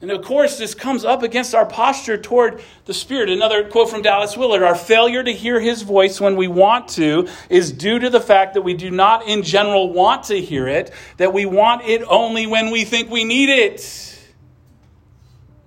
and 0.00 0.12
of 0.12 0.24
course, 0.24 0.58
this 0.58 0.74
comes 0.74 1.04
up 1.04 1.24
against 1.24 1.56
our 1.56 1.66
posture 1.66 2.16
toward 2.16 2.62
the 2.84 2.94
Spirit. 2.94 3.30
Another 3.30 3.68
quote 3.68 3.90
from 3.90 4.00
Dallas 4.00 4.36
Willard 4.36 4.62
Our 4.62 4.76
failure 4.76 5.24
to 5.24 5.32
hear 5.32 5.58
His 5.58 5.82
voice 5.82 6.20
when 6.20 6.36
we 6.36 6.46
want 6.46 6.88
to 6.90 7.28
is 7.50 7.72
due 7.72 7.98
to 7.98 8.08
the 8.08 8.20
fact 8.20 8.54
that 8.54 8.62
we 8.62 8.74
do 8.74 8.92
not, 8.92 9.26
in 9.26 9.42
general, 9.42 9.92
want 9.92 10.24
to 10.24 10.40
hear 10.40 10.68
it, 10.68 10.92
that 11.16 11.32
we 11.32 11.46
want 11.46 11.82
it 11.84 12.02
only 12.06 12.46
when 12.46 12.70
we 12.70 12.84
think 12.84 13.10
we 13.10 13.24
need 13.24 13.48
it. 13.48 14.14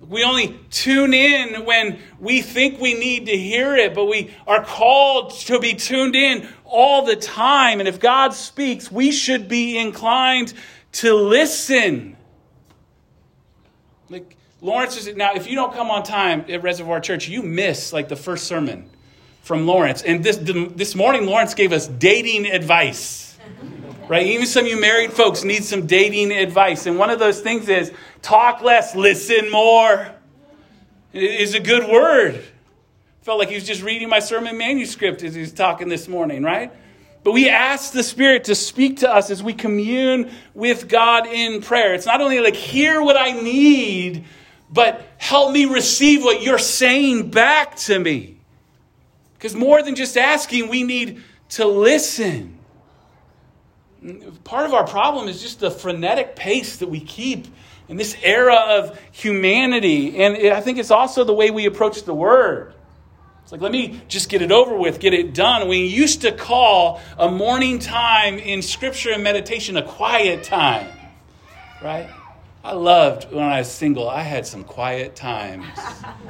We 0.00 0.24
only 0.24 0.58
tune 0.70 1.12
in 1.12 1.66
when 1.66 1.98
we 2.18 2.40
think 2.40 2.80
we 2.80 2.94
need 2.94 3.26
to 3.26 3.36
hear 3.36 3.76
it, 3.76 3.94
but 3.94 4.06
we 4.06 4.34
are 4.46 4.64
called 4.64 5.32
to 5.40 5.58
be 5.58 5.74
tuned 5.74 6.16
in 6.16 6.48
all 6.64 7.04
the 7.04 7.16
time. 7.16 7.80
And 7.80 7.88
if 7.88 8.00
God 8.00 8.32
speaks, 8.32 8.90
we 8.90 9.12
should 9.12 9.46
be 9.46 9.76
inclined 9.76 10.54
to 10.92 11.14
listen. 11.14 12.16
Like 14.12 14.36
Lawrence 14.60 14.98
is 14.98 15.16
now. 15.16 15.32
If 15.32 15.48
you 15.48 15.54
don't 15.54 15.72
come 15.72 15.90
on 15.90 16.02
time 16.02 16.44
at 16.50 16.62
Reservoir 16.62 17.00
Church, 17.00 17.28
you 17.28 17.42
miss 17.42 17.94
like 17.94 18.10
the 18.10 18.16
first 18.16 18.44
sermon 18.44 18.90
from 19.40 19.66
Lawrence. 19.66 20.02
And 20.02 20.22
this 20.22 20.36
this 20.36 20.94
morning, 20.94 21.24
Lawrence 21.24 21.54
gave 21.54 21.72
us 21.72 21.86
dating 21.88 22.44
advice. 22.44 23.38
Right? 24.08 24.26
Even 24.26 24.44
some 24.44 24.66
of 24.66 24.70
you 24.70 24.78
married 24.78 25.14
folks 25.14 25.44
need 25.44 25.64
some 25.64 25.86
dating 25.86 26.30
advice. 26.30 26.84
And 26.84 26.98
one 26.98 27.08
of 27.08 27.20
those 27.20 27.40
things 27.40 27.70
is 27.70 27.90
talk 28.20 28.60
less, 28.60 28.94
listen 28.94 29.50
more. 29.50 30.12
Is 31.14 31.54
a 31.54 31.60
good 31.60 31.88
word. 31.88 32.44
Felt 33.22 33.38
like 33.38 33.48
he 33.48 33.54
was 33.54 33.64
just 33.64 33.82
reading 33.82 34.10
my 34.10 34.18
sermon 34.18 34.58
manuscript 34.58 35.22
as 35.22 35.34
he 35.34 35.40
was 35.40 35.52
talking 35.52 35.88
this 35.88 36.06
morning, 36.06 36.42
right? 36.42 36.70
But 37.24 37.32
we 37.32 37.48
ask 37.48 37.92
the 37.92 38.02
Spirit 38.02 38.44
to 38.44 38.54
speak 38.54 38.98
to 38.98 39.12
us 39.12 39.30
as 39.30 39.42
we 39.42 39.52
commune 39.54 40.32
with 40.54 40.88
God 40.88 41.26
in 41.26 41.62
prayer. 41.62 41.94
It's 41.94 42.06
not 42.06 42.20
only 42.20 42.40
like, 42.40 42.56
hear 42.56 43.00
what 43.00 43.16
I 43.16 43.30
need, 43.30 44.24
but 44.70 45.06
help 45.18 45.52
me 45.52 45.66
receive 45.66 46.24
what 46.24 46.42
you're 46.42 46.58
saying 46.58 47.30
back 47.30 47.76
to 47.76 47.98
me. 47.98 48.38
Because 49.34 49.54
more 49.54 49.82
than 49.82 49.94
just 49.94 50.16
asking, 50.16 50.68
we 50.68 50.82
need 50.82 51.22
to 51.50 51.66
listen. 51.66 52.58
Part 54.42 54.66
of 54.66 54.74
our 54.74 54.86
problem 54.86 55.28
is 55.28 55.40
just 55.40 55.60
the 55.60 55.70
frenetic 55.70 56.34
pace 56.34 56.78
that 56.78 56.88
we 56.88 56.98
keep 56.98 57.46
in 57.88 57.96
this 57.96 58.16
era 58.22 58.56
of 58.56 58.98
humanity. 59.12 60.22
And 60.22 60.48
I 60.48 60.60
think 60.60 60.78
it's 60.78 60.90
also 60.90 61.22
the 61.22 61.34
way 61.34 61.50
we 61.52 61.66
approach 61.66 62.02
the 62.02 62.14
Word. 62.14 62.74
Like, 63.52 63.60
let 63.60 63.70
me 63.70 64.00
just 64.08 64.30
get 64.30 64.40
it 64.40 64.50
over 64.50 64.74
with, 64.74 64.98
get 64.98 65.12
it 65.12 65.34
done. 65.34 65.68
We 65.68 65.84
used 65.84 66.22
to 66.22 66.32
call 66.32 67.02
a 67.18 67.30
morning 67.30 67.78
time 67.78 68.38
in 68.38 68.62
scripture 68.62 69.12
and 69.12 69.22
meditation 69.22 69.76
a 69.76 69.82
quiet 69.82 70.42
time, 70.42 70.90
right? 71.82 72.08
I 72.64 72.72
loved 72.72 73.30
when 73.30 73.44
I 73.44 73.58
was 73.58 73.70
single, 73.70 74.08
I 74.08 74.22
had 74.22 74.46
some 74.46 74.64
quiet 74.64 75.14
times. 75.14 75.66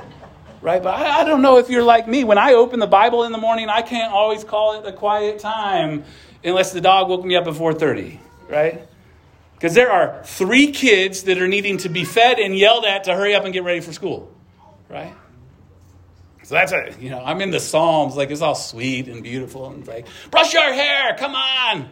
right? 0.61 0.83
But 0.83 0.97
I, 0.97 1.21
I, 1.21 1.25
don't 1.25 1.43
know 1.43 1.59
if 1.59 1.71
you're 1.71 1.85
like 1.85 2.09
me. 2.09 2.25
When 2.25 2.39
I 2.39 2.55
open 2.55 2.81
the 2.81 2.89
Bible 2.89 3.23
in 3.23 3.31
the 3.31 3.39
morning, 3.39 3.69
I 3.69 3.83
can't 3.83 4.13
always 4.13 4.43
call 4.43 4.81
it 4.81 4.87
a 4.89 4.93
quiet 4.93 5.39
time 5.39 6.03
unless 6.43 6.73
the 6.73 6.81
dog 6.81 7.09
woke 7.09 7.25
me 7.25 7.37
up 7.37 7.47
at 7.47 7.55
4:30, 7.55 8.19
right? 8.49 8.89
Because 9.55 9.75
there 9.75 9.93
are 9.93 10.25
three 10.25 10.73
kids 10.73 11.23
that 11.23 11.41
are 11.41 11.47
needing 11.47 11.79
to 11.79 11.89
be 11.89 12.05
fed 12.05 12.41
and 12.41 12.59
yelled 12.59 12.85
at 12.85 13.05
to 13.05 13.15
hurry 13.15 13.33
up 13.33 13.45
and 13.45 13.53
get 13.53 13.63
ready 13.63 13.79
for 13.79 13.93
school, 13.93 14.29
right? 14.89 15.15
So 16.45 16.55
that's 16.57 16.73
a, 16.73 16.95
you 17.01 17.11
know, 17.11 17.23
I'm 17.25 17.41
in 17.41 17.51
the 17.51 17.61
Psalms, 17.61 18.17
like 18.17 18.31
it's 18.31 18.41
all 18.41 18.55
sweet 18.55 19.09
and 19.09 19.23
beautiful 19.23 19.67
and 19.71 19.87
like, 19.87 20.07
brush 20.31 20.53
your 20.53 20.73
hair, 20.73 21.17
come 21.19 21.35
on. 21.35 21.89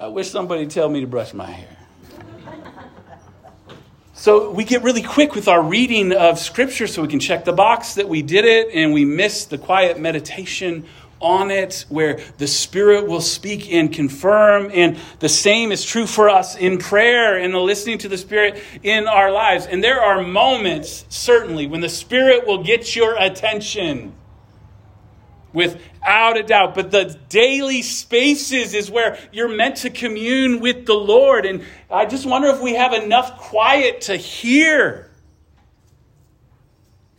I 0.00 0.08
wish 0.08 0.30
somebody 0.30 0.66
tell 0.66 0.88
me 0.88 1.00
to 1.00 1.06
brush 1.06 1.32
my 1.34 1.50
hair. 1.50 1.76
So 4.14 4.50
we 4.50 4.64
get 4.64 4.82
really 4.82 5.02
quick 5.02 5.36
with 5.36 5.46
our 5.46 5.62
reading 5.62 6.12
of 6.12 6.40
Scripture 6.40 6.88
so 6.88 7.02
we 7.02 7.08
can 7.08 7.20
check 7.20 7.44
the 7.44 7.52
box 7.52 7.94
that 7.94 8.08
we 8.08 8.20
did 8.20 8.44
it 8.44 8.74
and 8.74 8.92
we 8.92 9.04
miss 9.04 9.44
the 9.44 9.58
quiet 9.58 10.00
meditation 10.00 10.84
on 11.20 11.50
it 11.50 11.84
where 11.88 12.20
the 12.38 12.46
Spirit 12.46 13.06
will 13.06 13.20
speak 13.20 13.72
and 13.72 13.92
confirm. 13.92 14.70
And 14.72 14.98
the 15.18 15.28
same 15.28 15.72
is 15.72 15.84
true 15.84 16.06
for 16.06 16.28
us 16.28 16.56
in 16.56 16.78
prayer 16.78 17.36
and 17.38 17.52
the 17.52 17.58
listening 17.58 17.98
to 17.98 18.08
the 18.08 18.18
Spirit 18.18 18.62
in 18.82 19.06
our 19.06 19.30
lives. 19.30 19.66
And 19.66 19.82
there 19.82 20.00
are 20.00 20.22
moments, 20.22 21.04
certainly, 21.08 21.66
when 21.66 21.80
the 21.80 21.88
Spirit 21.88 22.46
will 22.46 22.62
get 22.62 22.94
your 22.94 23.16
attention 23.18 24.14
without 25.52 26.36
a 26.36 26.42
doubt. 26.42 26.74
But 26.74 26.90
the 26.90 27.18
daily 27.28 27.82
spaces 27.82 28.74
is 28.74 28.90
where 28.90 29.18
you're 29.32 29.48
meant 29.48 29.76
to 29.78 29.90
commune 29.90 30.60
with 30.60 30.86
the 30.86 30.94
Lord. 30.94 31.46
And 31.46 31.64
I 31.90 32.06
just 32.06 32.26
wonder 32.26 32.48
if 32.48 32.60
we 32.60 32.74
have 32.74 32.92
enough 32.92 33.38
quiet 33.38 34.02
to 34.02 34.16
hear. 34.16 35.07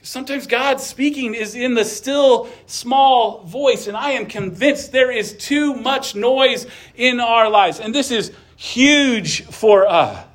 Sometimes 0.02 0.48
God's 0.48 0.86
speaking 0.86 1.34
is 1.34 1.56
in 1.56 1.74
the 1.74 1.84
still 1.84 2.50
small 2.68 3.44
voice, 3.44 3.88
and 3.88 3.98
I 3.98 4.12
am 4.12 4.28
convinced 4.28 4.92
there 4.92 5.12
is 5.12 5.34
too 5.34 5.74
much 5.74 6.16
noise 6.16 6.66
in 6.96 7.20
our 7.20 7.50
lives. 7.50 7.80
And 7.80 7.94
this 7.94 8.10
is 8.10 8.32
huge 8.56 9.44
for 9.46 9.88
us. 9.88 10.26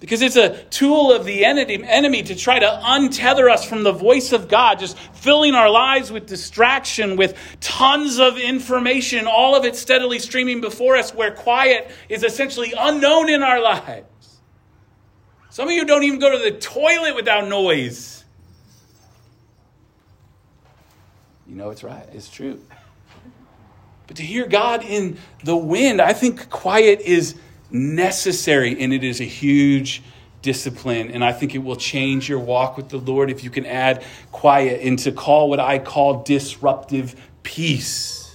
Because 0.00 0.20
it's 0.20 0.36
a 0.36 0.62
tool 0.64 1.12
of 1.12 1.24
the 1.24 1.46
enemy 1.46 2.22
to 2.24 2.34
try 2.34 2.58
to 2.58 2.66
untether 2.66 3.50
us 3.50 3.64
from 3.64 3.84
the 3.84 3.92
voice 3.92 4.32
of 4.32 4.48
God, 4.48 4.78
just 4.78 4.98
filling 5.14 5.54
our 5.54 5.70
lives 5.70 6.12
with 6.12 6.26
distraction, 6.26 7.16
with 7.16 7.38
tons 7.60 8.18
of 8.18 8.36
information, 8.36 9.26
all 9.26 9.54
of 9.54 9.64
it 9.64 9.76
steadily 9.76 10.18
streaming 10.18 10.60
before 10.60 10.96
us, 10.96 11.14
where 11.14 11.30
quiet 11.30 11.90
is 12.10 12.22
essentially 12.22 12.74
unknown 12.78 13.30
in 13.30 13.42
our 13.42 13.62
lives. 13.62 14.40
Some 15.48 15.68
of 15.68 15.74
you 15.74 15.86
don't 15.86 16.02
even 16.02 16.18
go 16.18 16.30
to 16.30 16.38
the 16.38 16.58
toilet 16.58 17.14
without 17.14 17.48
noise. 17.48 18.13
You 21.54 21.60
know 21.60 21.70
it's 21.70 21.84
right, 21.84 22.04
it's 22.12 22.28
true. 22.28 22.60
But 24.08 24.16
to 24.16 24.24
hear 24.24 24.44
God 24.44 24.84
in 24.84 25.18
the 25.44 25.56
wind, 25.56 26.00
I 26.00 26.12
think 26.12 26.50
quiet 26.50 27.00
is 27.00 27.36
necessary 27.70 28.82
and 28.82 28.92
it 28.92 29.04
is 29.04 29.20
a 29.20 29.24
huge 29.24 30.02
discipline. 30.42 31.12
And 31.12 31.24
I 31.24 31.32
think 31.32 31.54
it 31.54 31.58
will 31.58 31.76
change 31.76 32.28
your 32.28 32.40
walk 32.40 32.76
with 32.76 32.88
the 32.88 32.98
Lord 32.98 33.30
if 33.30 33.44
you 33.44 33.50
can 33.50 33.66
add 33.66 34.02
quiet 34.32 34.80
and 34.82 34.98
to 34.98 35.12
call 35.12 35.48
what 35.48 35.60
I 35.60 35.78
call 35.78 36.24
disruptive 36.24 37.14
peace. 37.44 38.34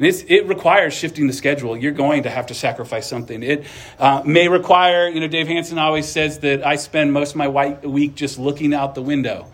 And 0.00 0.08
it 0.08 0.48
requires 0.48 0.94
shifting 0.94 1.28
the 1.28 1.32
schedule. 1.32 1.76
You're 1.76 1.92
going 1.92 2.24
to 2.24 2.30
have 2.30 2.48
to 2.48 2.54
sacrifice 2.54 3.08
something. 3.08 3.44
It 3.44 3.66
uh, 4.00 4.24
may 4.26 4.48
require, 4.48 5.08
you 5.08 5.20
know, 5.20 5.28
Dave 5.28 5.46
Hanson 5.46 5.78
always 5.78 6.08
says 6.08 6.40
that 6.40 6.66
I 6.66 6.74
spend 6.74 7.12
most 7.12 7.30
of 7.30 7.36
my 7.36 7.46
week 7.84 8.16
just 8.16 8.36
looking 8.36 8.74
out 8.74 8.96
the 8.96 9.02
window, 9.02 9.46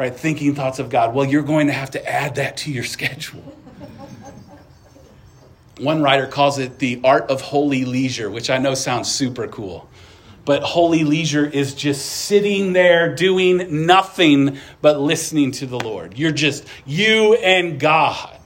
right? 0.00 0.16
Thinking 0.16 0.54
thoughts 0.54 0.78
of 0.78 0.88
God. 0.88 1.14
Well, 1.14 1.26
you're 1.26 1.42
going 1.42 1.66
to 1.66 1.74
have 1.74 1.90
to 1.90 2.10
add 2.10 2.36
that 2.36 2.56
to 2.58 2.72
your 2.72 2.84
schedule. 2.84 3.42
One 5.78 6.02
writer 6.02 6.26
calls 6.26 6.58
it 6.58 6.78
the 6.78 7.02
art 7.04 7.28
of 7.30 7.42
holy 7.42 7.84
leisure, 7.84 8.30
which 8.30 8.48
I 8.48 8.56
know 8.56 8.72
sounds 8.72 9.12
super 9.12 9.46
cool. 9.46 9.90
But 10.46 10.62
holy 10.62 11.04
leisure 11.04 11.44
is 11.44 11.74
just 11.74 12.06
sitting 12.06 12.72
there 12.72 13.14
doing 13.14 13.84
nothing 13.84 14.56
but 14.80 14.98
listening 14.98 15.50
to 15.52 15.66
the 15.66 15.78
Lord. 15.78 16.16
You're 16.16 16.32
just 16.32 16.66
you 16.86 17.34
and 17.34 17.78
God. 17.78 18.38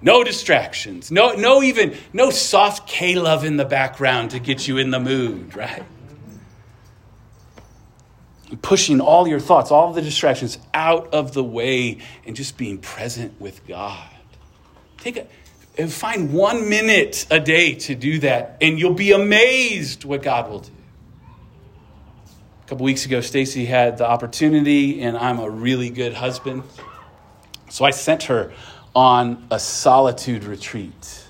No 0.00 0.24
distractions. 0.24 1.10
No, 1.10 1.34
no 1.34 1.62
even 1.62 1.98
no 2.14 2.30
soft 2.30 2.88
K 2.88 3.14
love 3.14 3.44
in 3.44 3.58
the 3.58 3.66
background 3.66 4.30
to 4.30 4.38
get 4.38 4.66
you 4.66 4.78
in 4.78 4.90
the 4.90 5.00
mood, 5.00 5.54
right? 5.54 5.84
Pushing 8.62 9.00
all 9.00 9.28
your 9.28 9.40
thoughts, 9.40 9.70
all 9.70 9.92
the 9.92 10.02
distractions 10.02 10.58
out 10.74 11.14
of 11.14 11.34
the 11.34 11.44
way 11.44 11.98
and 12.26 12.34
just 12.34 12.56
being 12.56 12.78
present 12.78 13.40
with 13.40 13.66
God. 13.66 14.08
Take 14.98 15.16
a 15.16 15.26
and 15.78 15.92
find 15.92 16.32
one 16.32 16.68
minute 16.68 17.26
a 17.30 17.40
day 17.40 17.74
to 17.74 17.94
do 17.94 18.18
that, 18.18 18.58
and 18.60 18.78
you'll 18.78 18.92
be 18.92 19.12
amazed 19.12 20.04
what 20.04 20.22
God 20.22 20.50
will 20.50 20.60
do. 20.60 20.72
A 22.64 22.68
couple 22.68 22.84
weeks 22.84 23.06
ago, 23.06 23.20
Stacy 23.20 23.64
had 23.64 23.96
the 23.96 24.06
opportunity, 24.06 25.00
and 25.00 25.16
I'm 25.16 25.38
a 25.38 25.48
really 25.48 25.88
good 25.88 26.12
husband. 26.12 26.64
So 27.70 27.84
I 27.84 27.92
sent 27.92 28.24
her 28.24 28.52
on 28.94 29.46
a 29.50 29.58
solitude 29.58 30.44
retreat. 30.44 31.24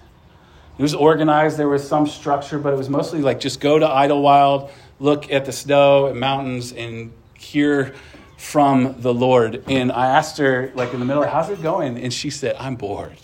It 0.79 0.83
was 0.83 0.95
organized, 0.95 1.59
there 1.59 1.69
was 1.69 1.87
some 1.87 2.07
structure, 2.07 2.59
but 2.59 2.73
it 2.73 2.77
was 2.77 2.89
mostly 2.89 3.21
like 3.21 3.39
just 3.39 3.61
go 3.61 3.79
to 3.79 3.87
Idyllwild, 3.87 4.71
look 5.01 5.33
at 5.33 5.47
the 5.47 5.53
snow 5.53 6.07
and 6.07 6.21
mountains, 6.21 6.73
and 6.73 7.13
hear 7.35 7.95
from 8.37 9.01
the 9.01 9.13
Lord. 9.13 9.65
And 9.67 9.91
I 9.91 10.07
asked 10.07 10.39
her, 10.39 10.71
like 10.75 10.95
in 10.95 11.01
the 11.01 11.07
middle, 11.07 11.25
how's 11.25 11.51
it 11.51 11.63
going? 11.63 11.99
And 11.99 12.13
she 12.13 12.31
said, 12.31 12.55
I'm 12.59 12.77
bored. 12.77 13.19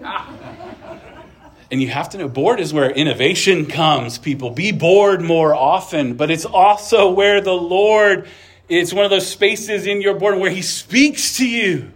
And 1.72 1.80
you 1.80 1.88
have 1.88 2.08
to 2.10 2.18
know, 2.18 2.28
bored 2.28 2.58
is 2.58 2.72
where 2.72 2.90
innovation 2.90 3.66
comes, 3.66 4.18
people. 4.18 4.50
Be 4.50 4.72
bored 4.72 5.22
more 5.22 5.54
often, 5.54 6.14
but 6.14 6.28
it's 6.28 6.44
also 6.44 7.12
where 7.12 7.40
the 7.40 7.54
Lord, 7.54 8.26
it's 8.68 8.92
one 8.92 9.04
of 9.04 9.10
those 9.12 9.28
spaces 9.28 9.86
in 9.86 10.00
your 10.00 10.14
boredom 10.14 10.40
where 10.40 10.50
He 10.50 10.62
speaks 10.62 11.36
to 11.36 11.48
you. 11.48 11.92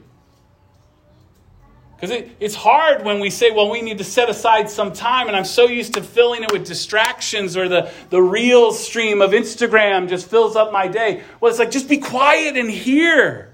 Because 1.97 2.11
it, 2.11 2.37
it's 2.41 2.55
hard 2.55 3.05
when 3.05 3.21
we 3.21 3.31
say, 3.31 3.51
well, 3.51 3.71
we 3.71 3.81
need 3.81 3.99
to 3.99 4.05
set 4.05 4.29
aside 4.29 4.69
some 4.69 4.93
time, 4.93 5.29
and 5.29 5.37
I'm 5.37 5.45
so 5.45 5.67
used 5.67 5.95
to 5.95 6.03
filling 6.03 6.43
it 6.43 6.53
with 6.53 6.67
distractions 6.67 7.57
or 7.57 7.69
the, 7.69 7.91
the 8.11 8.21
real 8.21 8.73
stream 8.73 9.23
of 9.23 9.31
Instagram 9.31 10.09
just 10.09 10.29
fills 10.29 10.57
up 10.57 10.73
my 10.73 10.89
day. 10.89 11.23
Well, 11.41 11.51
it's 11.51 11.59
like, 11.59 11.71
just 11.71 11.89
be 11.89 11.99
quiet 11.99 12.57
and 12.57 12.71
hear. 12.71 13.54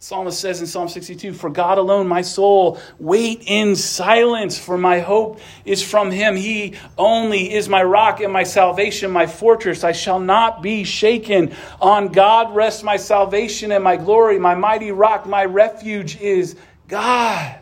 Psalmist 0.00 0.38
says 0.40 0.60
in 0.60 0.68
Psalm 0.68 0.88
62 0.88 1.32
For 1.32 1.50
God 1.50 1.76
alone, 1.76 2.06
my 2.06 2.22
soul, 2.22 2.78
wait 3.00 3.42
in 3.46 3.74
silence, 3.74 4.56
for 4.56 4.78
my 4.78 5.00
hope 5.00 5.40
is 5.64 5.82
from 5.82 6.12
him. 6.12 6.36
He 6.36 6.74
only 6.96 7.52
is 7.52 7.68
my 7.68 7.82
rock 7.82 8.20
and 8.20 8.32
my 8.32 8.44
salvation, 8.44 9.10
my 9.10 9.26
fortress. 9.26 9.82
I 9.82 9.90
shall 9.90 10.20
not 10.20 10.62
be 10.62 10.84
shaken. 10.84 11.52
On 11.80 12.08
God 12.08 12.54
rests 12.54 12.84
my 12.84 12.96
salvation 12.96 13.72
and 13.72 13.82
my 13.82 13.96
glory. 13.96 14.38
My 14.38 14.54
mighty 14.54 14.92
rock, 14.92 15.26
my 15.26 15.44
refuge 15.44 16.20
is 16.20 16.54
God. 16.86 17.58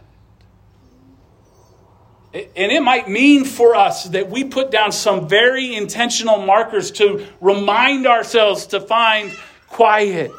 And 2.34 2.70
it 2.70 2.82
might 2.82 3.08
mean 3.08 3.46
for 3.46 3.74
us 3.74 4.04
that 4.10 4.28
we 4.28 4.44
put 4.44 4.70
down 4.70 4.92
some 4.92 5.26
very 5.26 5.74
intentional 5.74 6.44
markers 6.44 6.90
to 6.92 7.26
remind 7.40 8.06
ourselves 8.06 8.66
to 8.66 8.80
find 8.80 9.32
quiet 9.68 10.30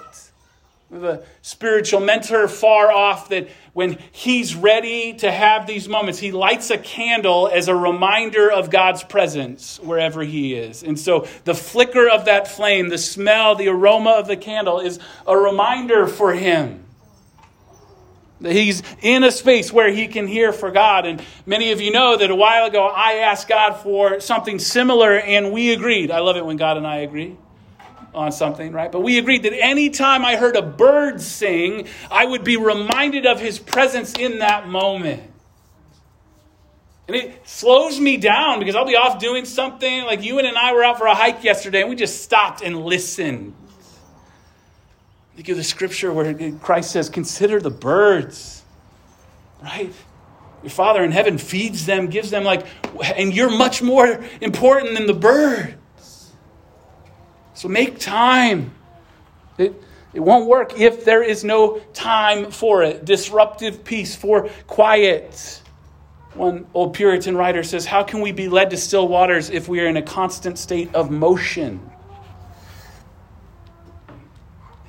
a 0.92 1.22
spiritual 1.42 2.00
mentor 2.00 2.48
far 2.48 2.92
off 2.92 3.30
that 3.30 3.50
when 3.74 3.98
he's 4.12 4.56
ready 4.56 5.14
to 5.16 5.30
have 5.30 5.68
these 5.68 5.88
moments, 5.90 6.18
he 6.20 6.32
lights 6.32 6.70
a 6.70 6.78
candle 6.78 7.50
as 7.52 7.68
a 7.68 7.76
reminder 7.76 8.50
of 8.50 8.70
God's 8.70 9.04
presence 9.04 9.80
wherever 9.82 10.24
he 10.24 10.54
is. 10.54 10.84
And 10.84 10.98
so 10.98 11.28
the 11.44 11.54
flicker 11.54 12.08
of 12.08 12.26
that 12.26 12.48
flame, 12.48 12.90
the 12.90 12.98
smell, 12.98 13.56
the 13.56 13.68
aroma 13.68 14.12
of 14.12 14.28
the 14.28 14.38
candle 14.38 14.80
is 14.80 15.00
a 15.28 15.38
reminder 15.38 16.08
for 16.08 16.34
him. 16.34 16.86
That 18.40 18.54
he's 18.54 18.84
in 19.02 19.24
a 19.24 19.32
space 19.32 19.74
where 19.74 19.92
he 19.92 20.08
can 20.08 20.26
hear 20.28 20.54
for 20.54 20.72
God. 20.72 21.06
And 21.06 21.22
many 21.46 21.72
of 21.72 21.82
you 21.82 21.92
know 21.92 22.16
that 22.16 22.30
a 22.30 22.36
while 22.36 22.66
ago 22.66 22.88
I 22.88 23.16
asked 23.16 23.50
God 23.50 23.74
for 23.74 24.20
something 24.20 24.60
similar 24.60 25.18
and 25.18 25.52
we 25.52 25.74
agreed. 25.74 26.12
I 26.12 26.20
love 26.20 26.38
it 26.38 26.46
when 26.46 26.56
God 26.56 26.78
and 26.78 26.88
I 26.88 26.98
agree 26.98 27.36
on 28.18 28.32
something, 28.32 28.72
right? 28.72 28.92
But 28.92 29.02
we 29.02 29.20
agreed 29.20 29.44
that 29.44 29.54
anytime 29.54 30.26
I 30.26 30.36
heard 30.36 30.56
a 30.56 30.62
bird 30.62 31.22
sing, 31.22 31.88
I 32.10 32.26
would 32.26 32.44
be 32.44 32.58
reminded 32.58 33.26
of 33.26 33.40
his 33.40 33.60
presence 33.60 34.14
in 34.14 34.40
that 34.40 34.68
moment. 34.68 35.22
And 37.08 37.16
it 37.16 37.48
slows 37.48 38.00
me 38.00 38.18
down 38.18 38.60
because 38.60 38.76
I'll 38.76 38.88
be 38.88 38.98
off 38.98 39.20
doing 39.20 39.46
something. 39.46 40.04
Like 40.04 40.24
you 40.24 40.40
and 40.40 40.58
I 40.58 40.74
were 40.74 40.84
out 40.84 40.98
for 40.98 41.06
a 41.06 41.16
hike 41.16 41.44
yesterday 41.44 41.82
and 41.82 41.90
we 41.90 41.96
just 41.96 42.24
stopped 42.24 42.62
and 42.62 42.84
listened. 42.84 43.54
Think 45.36 45.50
of 45.50 45.58
the 45.58 45.64
scripture 45.64 46.12
where 46.12 46.52
Christ 46.54 46.92
says, 46.92 47.10
Consider 47.10 47.62
the 47.62 47.70
birds, 47.70 48.64
right? 49.62 49.94
Your 50.64 50.72
Father 50.72 51.04
in 51.04 51.12
heaven 51.12 51.38
feeds 51.38 51.86
them, 51.86 52.08
gives 52.08 52.32
them 52.32 52.44
like, 52.44 52.66
and 53.16 53.34
you're 53.34 53.56
much 53.56 53.84
more 53.84 54.26
important 54.42 54.98
than 54.98 55.06
the 55.06 55.14
bird. 55.14 55.77
So 57.58 57.68
make 57.68 57.98
time. 57.98 58.70
It, 59.58 59.74
it 60.14 60.20
won't 60.20 60.46
work 60.46 60.80
if 60.80 61.04
there 61.04 61.24
is 61.24 61.44
no 61.44 61.80
time 61.92 62.52
for 62.52 62.84
it. 62.84 63.04
Disruptive 63.04 63.84
peace 63.84 64.16
for 64.16 64.50
quiet. 64.68 65.64
One 66.36 66.68
old 66.76 66.94
Puritan 66.94 67.36
writer 67.36 67.64
says, 67.64 67.88
How 67.88 68.04
can 68.04 68.22
we 68.22 68.32
be 68.32 68.48
led 68.48 68.70
to 68.70 68.78
still 68.78 69.08
waters 69.08 69.50
if 69.50 69.68
we 69.68 69.80
are 69.80 69.88
in 69.88 69.98
a 69.98 70.04
constant 70.04 70.60
state 70.60 70.94
of 70.94 71.10
motion? 71.10 71.90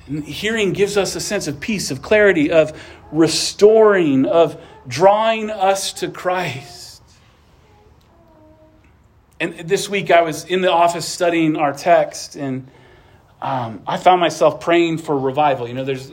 And 0.05 0.23
hearing 0.23 0.71
gives 0.71 0.95
us 0.95 1.15
a 1.15 1.19
sense 1.19 1.47
of 1.47 1.59
peace, 1.59 1.89
of 1.89 2.03
clarity, 2.03 2.51
of 2.51 2.79
restoring, 3.11 4.27
of 4.27 4.61
drawing 4.87 5.49
us 5.49 5.91
to 5.93 6.11
Christ. 6.11 6.88
And 9.39 9.57
this 9.69 9.89
week 9.89 10.11
I 10.11 10.21
was 10.21 10.45
in 10.45 10.61
the 10.61 10.71
office 10.71 11.07
studying 11.07 11.55
our 11.55 11.73
text, 11.73 12.35
and 12.35 12.67
um, 13.41 13.81
I 13.87 13.97
found 13.97 14.19
myself 14.19 14.59
praying 14.59 14.97
for 14.97 15.17
revival. 15.17 15.67
You 15.67 15.73
know, 15.75 15.85
there's 15.85 16.11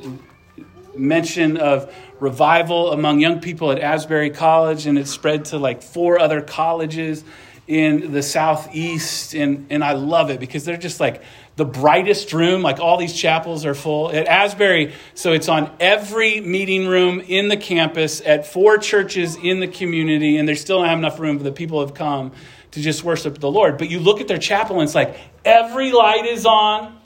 mention 0.94 1.56
of 1.56 1.92
revival 2.20 2.92
among 2.92 3.20
young 3.20 3.40
people 3.40 3.72
at 3.72 3.80
Asbury 3.80 4.30
College, 4.30 4.86
and 4.86 4.98
it 4.98 5.08
spread 5.08 5.46
to 5.46 5.58
like 5.58 5.82
four 5.82 6.20
other 6.20 6.40
colleges 6.40 7.24
in 7.66 8.12
the 8.12 8.22
southeast. 8.22 9.34
And, 9.34 9.66
and 9.70 9.82
I 9.82 9.94
love 9.94 10.30
it 10.30 10.38
because 10.38 10.64
they're 10.64 10.76
just 10.76 11.00
like 11.00 11.22
the 11.56 11.64
brightest 11.64 12.32
room. 12.32 12.62
Like 12.62 12.78
all 12.78 12.96
these 12.96 13.12
chapels 13.12 13.66
are 13.66 13.74
full. 13.74 14.10
At 14.12 14.28
Asbury, 14.28 14.94
so 15.14 15.32
it's 15.32 15.48
on 15.48 15.74
every 15.80 16.40
meeting 16.40 16.86
room 16.86 17.20
in 17.20 17.48
the 17.48 17.56
campus 17.56 18.22
at 18.24 18.46
four 18.46 18.78
churches 18.78 19.36
in 19.36 19.58
the 19.58 19.68
community, 19.68 20.36
and 20.36 20.48
they 20.48 20.54
still 20.54 20.78
don't 20.78 20.88
have 20.88 20.98
enough 20.98 21.18
room, 21.18 21.38
for 21.38 21.44
the 21.44 21.50
people 21.52 21.80
have 21.80 21.92
come 21.92 22.30
to 22.76 22.82
just 22.82 23.02
worship 23.02 23.38
the 23.38 23.50
Lord. 23.50 23.78
But 23.78 23.88
you 23.88 24.00
look 24.00 24.20
at 24.20 24.28
their 24.28 24.36
chapel, 24.36 24.76
and 24.76 24.84
it's 24.84 24.94
like 24.94 25.18
every 25.46 25.92
light 25.92 26.26
is 26.26 26.44
on. 26.44 27.00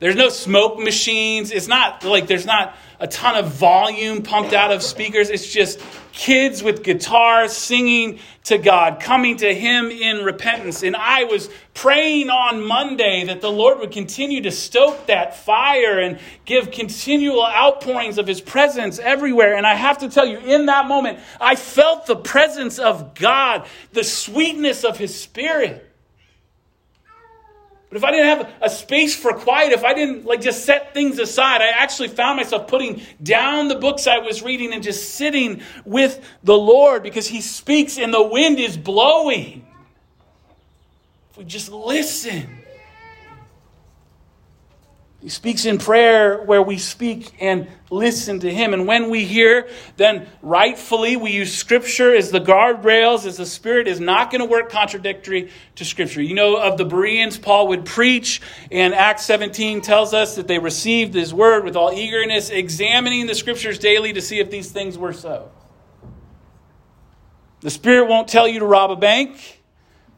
There's 0.00 0.16
no 0.16 0.30
smoke 0.30 0.80
machines. 0.80 1.52
It's 1.52 1.68
not 1.68 2.02
like 2.02 2.26
there's 2.26 2.44
not 2.44 2.76
a 2.98 3.06
ton 3.06 3.36
of 3.36 3.52
volume 3.52 4.22
pumped 4.22 4.52
out 4.52 4.72
of 4.72 4.82
speakers. 4.82 5.30
It's 5.30 5.52
just 5.52 5.80
kids 6.12 6.62
with 6.62 6.82
guitars 6.82 7.52
singing 7.52 8.18
to 8.44 8.58
God, 8.58 9.00
coming 9.00 9.36
to 9.38 9.54
Him 9.54 9.90
in 9.90 10.24
repentance. 10.24 10.82
And 10.82 10.96
I 10.96 11.24
was 11.24 11.50
praying 11.74 12.30
on 12.30 12.64
Monday 12.64 13.24
that 13.24 13.40
the 13.40 13.50
Lord 13.50 13.80
would 13.80 13.90
continue 13.90 14.40
to 14.42 14.50
stoke 14.50 15.06
that 15.06 15.36
fire 15.36 15.98
and 15.98 16.18
give 16.44 16.70
continual 16.70 17.44
outpourings 17.44 18.18
of 18.18 18.26
His 18.26 18.40
presence 18.40 18.98
everywhere. 18.98 19.56
And 19.56 19.66
I 19.66 19.74
have 19.74 19.98
to 19.98 20.08
tell 20.08 20.26
you, 20.26 20.38
in 20.38 20.66
that 20.66 20.86
moment, 20.86 21.18
I 21.40 21.56
felt 21.56 22.06
the 22.06 22.16
presence 22.16 22.78
of 22.78 23.14
God, 23.14 23.66
the 23.92 24.04
sweetness 24.04 24.84
of 24.84 24.96
His 24.96 25.20
Spirit. 25.20 25.85
But 27.96 28.02
if 28.02 28.04
I 28.04 28.10
didn't 28.10 28.26
have 28.26 28.54
a 28.60 28.68
space 28.68 29.16
for 29.16 29.32
quiet, 29.32 29.72
if 29.72 29.82
I 29.82 29.94
didn't 29.94 30.26
like 30.26 30.42
just 30.42 30.66
set 30.66 30.92
things 30.92 31.18
aside, 31.18 31.62
I 31.62 31.68
actually 31.68 32.08
found 32.08 32.36
myself 32.36 32.68
putting 32.68 33.00
down 33.22 33.68
the 33.68 33.74
books 33.74 34.06
I 34.06 34.18
was 34.18 34.42
reading 34.42 34.74
and 34.74 34.82
just 34.82 35.14
sitting 35.14 35.62
with 35.86 36.20
the 36.44 36.56
Lord 36.56 37.02
because 37.02 37.26
He 37.26 37.40
speaks 37.40 37.98
and 37.98 38.12
the 38.12 38.22
wind 38.22 38.58
is 38.58 38.76
blowing. 38.76 39.66
If 41.30 41.38
we 41.38 41.44
just 41.44 41.70
listen, 41.70 42.55
he 45.26 45.30
speaks 45.30 45.64
in 45.64 45.78
prayer 45.78 46.40
where 46.40 46.62
we 46.62 46.78
speak 46.78 47.34
and 47.40 47.66
listen 47.90 48.38
to 48.38 48.54
Him. 48.54 48.72
And 48.72 48.86
when 48.86 49.10
we 49.10 49.24
hear, 49.24 49.68
then 49.96 50.28
rightfully 50.40 51.16
we 51.16 51.32
use 51.32 51.52
Scripture 51.52 52.14
as 52.14 52.30
the 52.30 52.40
guardrails, 52.40 53.26
as 53.26 53.36
the 53.36 53.44
Spirit 53.44 53.88
is 53.88 53.98
not 53.98 54.30
going 54.30 54.40
to 54.40 54.46
work 54.46 54.70
contradictory 54.70 55.50
to 55.74 55.84
Scripture. 55.84 56.22
You 56.22 56.36
know, 56.36 56.54
of 56.54 56.78
the 56.78 56.84
Bereans, 56.84 57.38
Paul 57.38 57.66
would 57.66 57.84
preach, 57.84 58.40
and 58.70 58.94
Acts 58.94 59.24
17 59.24 59.80
tells 59.80 60.14
us 60.14 60.36
that 60.36 60.46
they 60.46 60.60
received 60.60 61.12
His 61.12 61.34
word 61.34 61.64
with 61.64 61.74
all 61.74 61.92
eagerness, 61.92 62.50
examining 62.50 63.26
the 63.26 63.34
Scriptures 63.34 63.80
daily 63.80 64.12
to 64.12 64.22
see 64.22 64.38
if 64.38 64.48
these 64.48 64.70
things 64.70 64.96
were 64.96 65.12
so. 65.12 65.50
The 67.62 67.70
Spirit 67.70 68.08
won't 68.08 68.28
tell 68.28 68.46
you 68.46 68.60
to 68.60 68.64
rob 68.64 68.92
a 68.92 68.96
bank. 68.96 69.55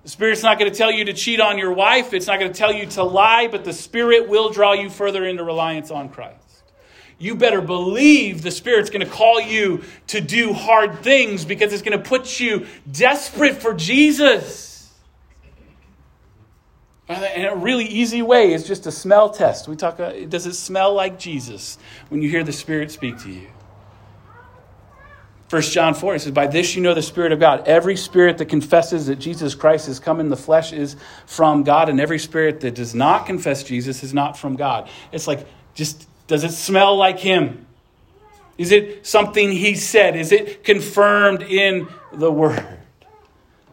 The 0.09 0.13
Spirit's 0.13 0.43
not 0.43 0.59
going 0.59 0.73
to 0.73 0.75
tell 0.75 0.91
you 0.91 1.05
to 1.05 1.13
cheat 1.13 1.39
on 1.39 1.59
your 1.59 1.75
wife. 1.75 2.15
It's 2.15 2.27
not 2.27 2.41
going 2.41 2.51
to 2.51 2.59
tell 2.59 2.73
you 2.73 2.87
to 2.87 3.03
lie, 3.03 3.47
but 3.47 3.63
the 3.67 3.75
Spirit 3.75 4.27
will 4.27 4.49
draw 4.49 4.73
you 4.73 4.89
further 4.89 5.27
into 5.27 5.45
reliance 5.45 5.91
on 5.91 6.09
Christ. 6.09 6.63
You 7.19 7.35
better 7.35 7.61
believe 7.61 8.41
the 8.41 8.51
Spirit's 8.51 8.89
going 8.89 9.05
to 9.05 9.13
call 9.13 9.39
you 9.39 9.85
to 10.07 10.23
do 10.23 10.55
hard 10.55 11.01
things 11.01 11.45
because 11.45 11.75
it's 11.75 11.83
going 11.83 12.03
to 12.03 12.03
put 12.03 12.41
you 12.41 12.67
desperate 12.91 13.61
for 13.61 13.75
Jesus. 13.75 14.91
And 17.07 17.45
a 17.45 17.57
really 17.57 17.85
easy 17.85 18.23
way 18.23 18.55
is 18.55 18.67
just 18.67 18.87
a 18.87 18.91
smell 18.91 19.29
test. 19.29 19.69
We 19.69 19.77
talk, 19.77 20.01
uh, 20.01 20.25
does 20.27 20.47
it 20.47 20.55
smell 20.55 20.95
like 20.95 21.19
Jesus 21.19 21.77
when 22.09 22.23
you 22.23 22.31
hear 22.31 22.45
the 22.45 22.53
Spirit 22.53 22.91
speak 22.91 23.19
to 23.25 23.31
you? 23.31 23.49
1 25.51 25.63
John 25.63 25.95
4, 25.95 26.17
it 26.17 26.21
says, 26.21 26.33
By 26.33 26.47
this 26.47 26.77
you 26.77 26.83
know 26.83 26.93
the 26.93 27.01
Spirit 27.01 27.33
of 27.33 27.41
God. 27.41 27.67
Every 27.67 27.97
spirit 27.97 28.37
that 28.39 28.47
confesses 28.47 29.07
that 29.07 29.17
Jesus 29.17 29.55
Christ 29.55 29.87
has 29.87 29.99
come 29.99 30.21
in 30.21 30.29
the 30.29 30.37
flesh 30.37 30.73
is 30.73 30.97
from 31.25 31.63
God, 31.63 31.89
and 31.89 32.01
every 32.01 32.19
spirit 32.19 32.61
that 32.61 32.75
does 32.75 32.95
not 32.95 33.25
confess 33.25 33.63
Jesus 33.63 34.03
is 34.03 34.13
not 34.13 34.37
from 34.37 34.57
God. 34.57 34.91
It's 35.11 35.27
like, 35.27 35.47
just 35.75 36.07
does 36.27 36.45
it 36.45 36.53
smell 36.53 36.97
like 36.97 37.19
Him? 37.19 37.67
Is 38.59 38.73
it 38.73 39.07
something 39.07 39.51
He 39.51 39.75
said? 39.75 40.17
Is 40.17 40.33
it 40.33 40.65
confirmed 40.65 41.43
in 41.43 41.89
the 42.13 42.31
Word? 42.31 42.78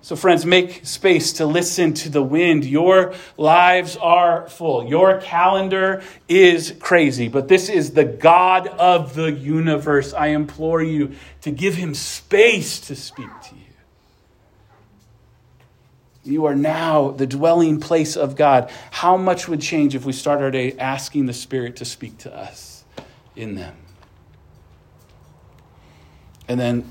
So, 0.06 0.16
friends, 0.16 0.46
make 0.46 0.86
space 0.86 1.34
to 1.34 1.48
listen 1.48 1.96
to 1.96 2.10
the 2.10 2.22
wind. 2.22 2.64
Your 2.64 3.16
lives 3.38 3.98
are 3.98 4.48
full. 4.48 4.88
Your 4.88 5.20
calendar 5.20 6.04
is 6.30 6.76
crazy, 6.80 7.28
but 7.28 7.48
this 7.48 7.70
is 7.70 7.94
the 7.94 8.06
God 8.06 8.68
of 8.68 9.16
the 9.16 9.32
universe. 9.32 10.14
I 10.14 10.28
implore 10.28 10.84
you 10.84 11.16
to 11.42 11.50
give 11.50 11.74
him 11.74 11.96
space 11.96 12.80
to 12.82 12.96
speak 12.96 13.32
to 13.50 13.56
you. 13.56 13.62
You 16.24 16.46
are 16.46 16.56
now 16.56 17.10
the 17.10 17.26
dwelling 17.26 17.80
place 17.80 18.16
of 18.16 18.36
God. 18.36 18.70
How 18.92 19.18
much 19.18 19.48
would 19.48 19.60
change 19.60 19.96
if 19.96 20.06
we 20.06 20.14
start 20.14 20.40
our 20.40 20.52
day 20.52 20.74
asking 20.78 21.26
the 21.26 21.34
Spirit 21.34 21.78
to 21.78 21.86
speak 21.86 22.20
to 22.20 22.32
us 22.32 22.86
in 23.36 23.56
them? 23.56 23.76
And 26.48 26.60
then 26.60 26.86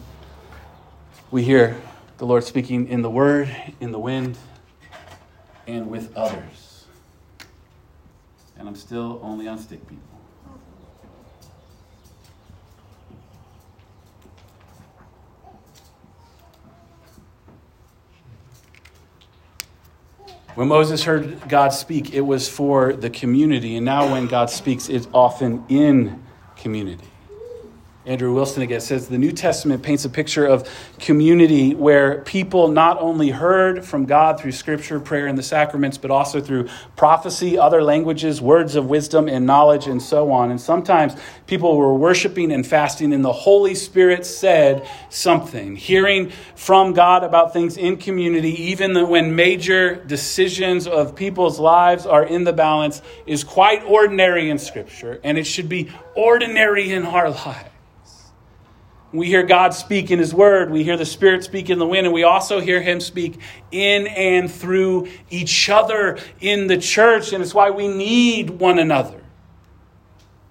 we 1.30 1.44
hear 1.44 1.80
the 2.18 2.26
Lord 2.26 2.44
speaking 2.44 2.88
in 2.88 3.02
the 3.02 3.10
Word, 3.10 3.54
in 3.80 3.92
the 3.92 3.98
wind, 3.98 4.38
and 5.66 5.88
with 5.88 6.16
others. 6.16 6.86
And 8.56 8.68
I'm 8.68 8.76
still 8.76 9.20
only 9.22 9.48
on 9.48 9.58
stick 9.58 9.86
people. 9.88 10.02
When 20.54 20.68
Moses 20.68 21.02
heard 21.02 21.48
God 21.48 21.70
speak, 21.70 22.14
it 22.14 22.20
was 22.20 22.48
for 22.48 22.92
the 22.92 23.10
community. 23.10 23.74
And 23.74 23.84
now, 23.84 24.12
when 24.12 24.28
God 24.28 24.50
speaks, 24.50 24.88
it's 24.88 25.08
often 25.12 25.64
in 25.68 26.22
community. 26.56 27.08
Andrew 28.06 28.34
Wilson 28.34 28.62
again 28.62 28.82
says 28.82 29.08
the 29.08 29.16
New 29.16 29.32
Testament 29.32 29.82
paints 29.82 30.04
a 30.04 30.10
picture 30.10 30.44
of 30.44 30.68
community 30.98 31.74
where 31.74 32.20
people 32.20 32.68
not 32.68 33.00
only 33.00 33.30
heard 33.30 33.82
from 33.82 34.04
God 34.04 34.38
through 34.38 34.52
scripture, 34.52 35.00
prayer, 35.00 35.26
and 35.26 35.38
the 35.38 35.42
sacraments, 35.42 35.96
but 35.96 36.10
also 36.10 36.38
through 36.38 36.68
prophecy, 36.96 37.56
other 37.56 37.82
languages, 37.82 38.42
words 38.42 38.76
of 38.76 38.90
wisdom 38.90 39.26
and 39.26 39.46
knowledge, 39.46 39.86
and 39.86 40.02
so 40.02 40.30
on. 40.32 40.50
And 40.50 40.60
sometimes 40.60 41.14
people 41.46 41.78
were 41.78 41.94
worshiping 41.94 42.52
and 42.52 42.66
fasting, 42.66 43.14
and 43.14 43.24
the 43.24 43.32
Holy 43.32 43.74
Spirit 43.74 44.26
said 44.26 44.86
something, 45.08 45.74
hearing 45.74 46.30
from 46.56 46.92
God 46.92 47.24
about 47.24 47.54
things 47.54 47.78
in 47.78 47.96
community, 47.96 48.64
even 48.64 49.08
when 49.08 49.34
major 49.34 49.94
decisions 49.94 50.86
of 50.86 51.16
people's 51.16 51.58
lives 51.58 52.04
are 52.04 52.24
in 52.24 52.44
the 52.44 52.52
balance, 52.52 53.00
is 53.26 53.44
quite 53.44 53.82
ordinary 53.84 54.50
in 54.50 54.58
scripture, 54.58 55.20
and 55.24 55.38
it 55.38 55.44
should 55.44 55.70
be 55.70 55.90
ordinary 56.14 56.92
in 56.92 57.06
our 57.06 57.30
lives. 57.46 57.70
We 59.14 59.28
hear 59.28 59.44
God 59.44 59.72
speak 59.74 60.10
in 60.10 60.18
His 60.18 60.34
Word. 60.34 60.70
We 60.70 60.82
hear 60.82 60.96
the 60.96 61.06
Spirit 61.06 61.44
speak 61.44 61.70
in 61.70 61.78
the 61.78 61.86
wind. 61.86 62.06
And 62.06 62.12
we 62.12 62.24
also 62.24 62.60
hear 62.60 62.82
Him 62.82 62.98
speak 62.98 63.38
in 63.70 64.08
and 64.08 64.50
through 64.50 65.06
each 65.30 65.70
other 65.70 66.18
in 66.40 66.66
the 66.66 66.76
church. 66.76 67.32
And 67.32 67.40
it's 67.40 67.54
why 67.54 67.70
we 67.70 67.86
need 67.86 68.50
one 68.50 68.80
another. 68.80 69.20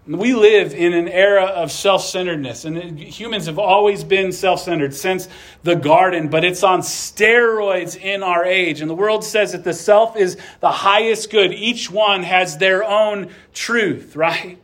We 0.08 0.34
live 0.34 0.74
in 0.74 0.94
an 0.94 1.10
era 1.10 1.44
of 1.44 1.74
self 1.74 2.06
centeredness. 2.06 2.64
And 2.64 2.98
humans 2.98 3.48
have 3.48 3.60
always 3.60 4.06
been 4.06 4.32
self 4.32 4.62
centered 4.62 4.94
since 4.94 5.28
the 5.64 5.76
garden, 5.76 6.30
but 6.30 6.46
it's 6.46 6.64
on 6.64 6.80
steroids 6.80 7.98
in 7.98 8.24
our 8.24 8.46
age. 8.46 8.80
And 8.80 8.90
the 8.90 8.96
world 8.96 9.26
says 9.26 9.52
that 9.52 9.66
the 9.66 9.74
self 9.74 10.16
is 10.16 10.38
the 10.62 10.72
highest 10.72 11.32
good. 11.32 11.52
Each 11.52 11.92
one 11.92 12.24
has 12.24 12.58
their 12.58 12.86
own 12.86 13.30
truth, 13.54 14.16
right? 14.16 14.63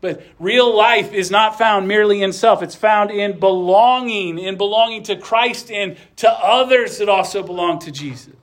But 0.00 0.22
real 0.38 0.76
life 0.76 1.12
is 1.12 1.30
not 1.30 1.58
found 1.58 1.88
merely 1.88 2.22
in 2.22 2.32
self. 2.32 2.62
It's 2.62 2.74
found 2.74 3.10
in 3.10 3.38
belonging, 3.38 4.38
in 4.38 4.56
belonging 4.56 5.04
to 5.04 5.16
Christ 5.16 5.70
and 5.70 5.96
to 6.16 6.30
others 6.30 6.98
that 6.98 7.08
also 7.08 7.42
belong 7.42 7.78
to 7.80 7.90
Jesus. 7.90 8.34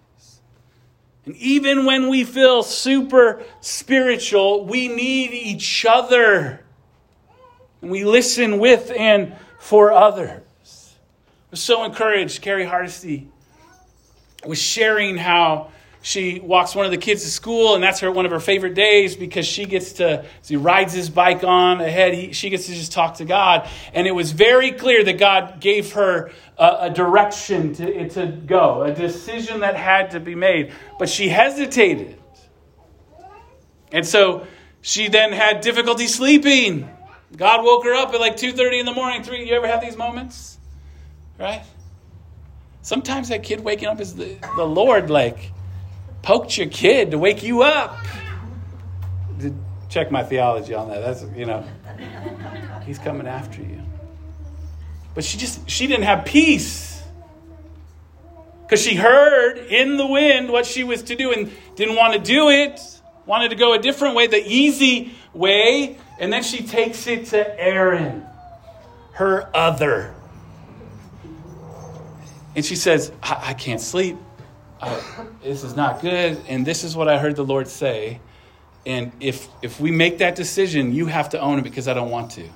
And 1.25 1.35
even 1.37 1.85
when 1.85 2.09
we 2.09 2.23
feel 2.23 2.63
super 2.63 3.43
spiritual, 3.61 4.65
we 4.65 4.87
need 4.87 5.31
each 5.31 5.85
other. 5.85 6.59
And 7.81 7.91
we 7.91 8.03
listen 8.03 8.59
with 8.59 8.91
and 8.91 9.35
for 9.59 9.93
others. 9.93 10.41
I 10.59 11.51
was 11.51 11.61
so 11.61 11.85
encouraged. 11.85 12.41
Carrie 12.41 12.65
Hardesty 12.65 13.29
was 14.45 14.61
sharing 14.61 15.15
how 15.15 15.71
she 16.03 16.41
walks 16.41 16.75
one 16.75 16.83
of 16.85 16.91
the 16.91 16.97
kids 16.97 17.23
to 17.23 17.29
school, 17.29 17.75
and 17.75 17.83
that's 17.83 18.01
her 18.01 18.11
one 18.11 18.25
of 18.25 18.31
her 18.31 18.41
favorite 18.41 18.73
days 18.73 19.15
because 19.15 19.47
she 19.47 19.63
gets 19.63 19.93
to, 19.93 20.25
she 20.43 20.57
rides 20.57 20.91
his 20.91 21.09
bike 21.09 21.45
on 21.45 21.79
ahead, 21.79 22.13
he, 22.13 22.33
she 22.33 22.49
gets 22.49 22.65
to 22.65 22.73
just 22.73 22.91
talk 22.91 23.15
to 23.15 23.25
God. 23.25 23.69
And 23.93 24.05
it 24.05 24.11
was 24.11 24.33
very 24.33 24.71
clear 24.71 25.01
that 25.05 25.17
God 25.17 25.61
gave 25.61 25.93
her 25.93 26.31
a, 26.57 26.77
a 26.81 26.89
direction 26.89 27.73
to, 27.75 28.09
to 28.09 28.27
go, 28.27 28.83
a 28.83 28.93
decision 28.93 29.61
that 29.61 29.77
had 29.77 30.11
to 30.11 30.19
be 30.19 30.35
made. 30.35 30.73
But 30.99 31.07
she 31.07 31.29
hesitated. 31.29 32.19
And 33.93 34.05
so 34.05 34.45
she 34.81 35.07
then 35.07 35.31
had 35.31 35.61
difficulty 35.61 36.07
sleeping. 36.07 36.89
God 37.37 37.63
woke 37.63 37.85
her 37.85 37.93
up 37.93 38.13
at 38.13 38.19
like 38.19 38.35
2.30 38.35 38.81
in 38.81 38.85
the 38.85 38.93
morning. 38.93 39.23
Three, 39.23 39.47
you 39.47 39.55
ever 39.55 39.67
have 39.67 39.79
these 39.79 39.95
moments? 39.95 40.57
Right? 41.39 41.63
Sometimes 42.81 43.29
that 43.29 43.43
kid 43.43 43.61
waking 43.61 43.87
up 43.87 44.01
is 44.01 44.15
the, 44.15 44.35
the 44.57 44.65
Lord, 44.65 45.09
like, 45.09 45.53
poked 46.23 46.57
your 46.57 46.67
kid 46.67 47.11
to 47.11 47.19
wake 47.19 47.43
you 47.43 47.61
up. 47.61 47.95
Check 49.89 50.09
my 50.09 50.23
theology 50.23 50.73
on 50.73 50.89
that. 50.89 51.01
That's, 51.01 51.23
you 51.35 51.45
know, 51.45 51.63
he's 52.83 52.97
coming 52.97 53.27
after 53.27 53.61
you. 53.61 53.81
But 55.13 55.23
she 55.23 55.37
just, 55.37 55.69
she 55.69 55.85
didn't 55.85 56.05
have 56.05 56.25
peace. 56.25 57.03
Because 58.63 58.81
she 58.81 58.95
heard 58.95 59.57
in 59.57 59.97
the 59.97 60.07
wind 60.07 60.49
what 60.49 60.65
she 60.65 60.83
was 60.83 61.03
to 61.03 61.15
do 61.15 61.31
and 61.31 61.51
didn't 61.75 61.95
want 61.95 62.13
to 62.13 62.19
do 62.19 62.49
it, 62.49 62.79
wanted 63.27 63.49
to 63.49 63.55
go 63.55 63.73
a 63.73 63.79
different 63.79 64.15
way, 64.15 64.25
the 64.25 64.43
easy 64.43 65.13
way. 65.33 65.97
And 66.19 66.33
then 66.33 66.41
she 66.41 66.63
takes 66.63 67.05
it 67.05 67.27
to 67.27 67.61
Aaron, 67.61 68.25
her 69.13 69.49
other. 69.53 70.15
And 72.55 72.65
she 72.65 72.75
says, 72.75 73.11
I, 73.21 73.49
I 73.49 73.53
can't 73.53 73.81
sleep 73.81 74.17
this 75.43 75.63
is 75.63 75.75
not 75.75 76.01
good, 76.01 76.41
and 76.47 76.65
this 76.65 76.83
is 76.83 76.95
what 76.95 77.07
I 77.07 77.17
heard 77.17 77.35
the 77.35 77.45
Lord 77.45 77.67
say. 77.67 78.19
And 78.85 79.11
if 79.19 79.47
if 79.61 79.79
we 79.79 79.91
make 79.91 80.17
that 80.17 80.35
decision, 80.35 80.93
you 80.93 81.05
have 81.05 81.29
to 81.29 81.39
own 81.39 81.59
it 81.59 81.63
because 81.63 81.87
I 81.87 81.93
don't 81.93 82.09
want 82.09 82.31
to. 82.31 82.49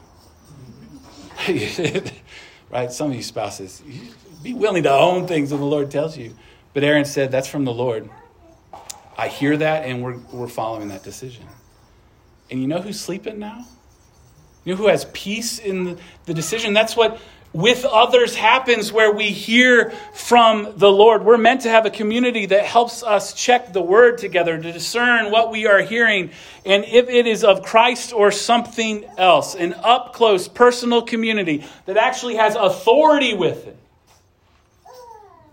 right? 2.70 2.92
Some 2.92 3.12
of 3.12 3.16
you 3.16 3.24
spouses, 3.24 3.82
be 4.44 4.54
willing 4.54 4.84
to 4.84 4.92
own 4.92 5.28
things 5.28 5.52
that 5.52 5.58
the 5.58 5.66
Lord 5.66 5.92
tells 5.92 6.18
you. 6.18 6.36
But 6.74 6.84
Aaron 6.84 7.06
said, 7.06 7.32
That's 7.32 7.48
from 7.48 7.66
the 7.66 7.74
Lord. 7.74 8.10
I 9.18 9.30
hear 9.30 9.58
that, 9.58 9.86
and 9.86 10.04
we're, 10.04 10.18
we're 10.32 10.48
following 10.48 10.90
that 10.90 11.04
decision. 11.04 11.46
And 12.52 12.62
you 12.62 12.68
know 12.68 12.80
who's 12.80 13.00
sleeping 13.00 13.40
now? 13.40 13.66
You 14.64 14.74
know 14.74 14.78
who 14.78 14.88
has 14.88 15.06
peace 15.06 15.58
in 15.60 15.86
the, 15.86 15.98
the 16.26 16.34
decision? 16.34 16.74
That's 16.74 16.96
what 16.96 17.20
with 17.58 17.86
others 17.86 18.36
happens 18.36 18.94
where 18.94 19.12
we 19.12 19.32
hear 19.32 19.90
from 20.14 20.74
the 20.76 20.92
Lord. 20.92 21.26
We're 21.26 21.40
meant 21.40 21.62
to 21.62 21.70
have 21.72 21.88
a 21.88 21.90
community 21.90 22.46
that 22.46 22.66
helps 22.66 23.02
us 23.02 23.34
check 23.34 23.74
the 23.74 23.82
word 23.82 24.20
together 24.20 24.62
to 24.62 24.72
discern 24.72 25.32
what 25.32 25.50
we 25.50 25.66
are 25.66 25.82
hearing 25.82 26.30
and 26.68 26.86
if 26.86 27.10
it 27.10 27.26
is 27.26 27.44
of 27.44 27.64
Christ 27.64 28.14
or 28.14 28.30
something 28.30 29.06
else. 29.18 29.56
An 29.56 29.74
up 29.74 30.14
close 30.14 30.48
personal 30.48 31.02
community 31.02 31.66
that 31.88 31.98
actually 31.98 32.36
has 32.36 32.54
authority 32.56 33.34
with 33.34 33.66
it. 33.66 33.78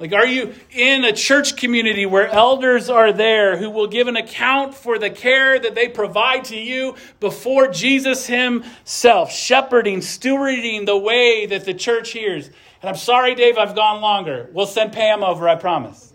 Like, 0.01 0.13
are 0.13 0.27
you 0.27 0.53
in 0.71 1.05
a 1.05 1.13
church 1.13 1.57
community 1.57 2.05
where 2.05 2.27
elders 2.27 2.91
are 2.91 3.13
there 3.13 3.57
who 3.57 3.71
will 3.71 3.87
give 3.87 4.09
an 4.09 4.17
account 4.17 4.75
for 4.75 4.99
the 4.99 5.09
care 5.09 5.59
that 5.59 5.77
they 5.77 5.89
provide 5.89 6.45
to 6.47 6.57
you 6.57 6.97
before 7.21 7.69
Jesus 7.69 8.27
Himself, 8.27 9.31
shepherding, 9.33 10.01
stewarding 10.01 10.85
the 10.87 10.99
way 10.99 11.47
that 11.47 11.65
the 11.65 11.75
church 11.75 12.11
hears? 12.11 12.49
And 12.83 12.89
I'm 12.91 12.97
sorry, 12.97 13.37
Dave, 13.37 13.57
I've 13.57 13.77
gone 13.77 14.01
longer. 14.01 14.51
We'll 14.53 14.67
send 14.67 14.93
Pam 14.93 15.23
over, 15.23 15.49
I 15.49 15.55
promise. 15.55 16.13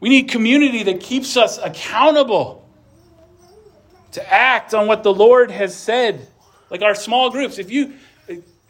We 0.00 0.08
need 0.08 0.28
community 0.28 0.82
that 0.84 1.00
keeps 1.00 1.36
us 1.36 1.58
accountable 1.58 2.68
to 4.12 4.32
act 4.32 4.72
on 4.72 4.86
what 4.86 5.02
the 5.02 5.12
Lord 5.12 5.50
has 5.50 5.76
said. 5.76 6.26
Like 6.70 6.82
our 6.82 6.94
small 6.94 7.30
groups. 7.30 7.58
If 7.58 7.70
you 7.70 7.94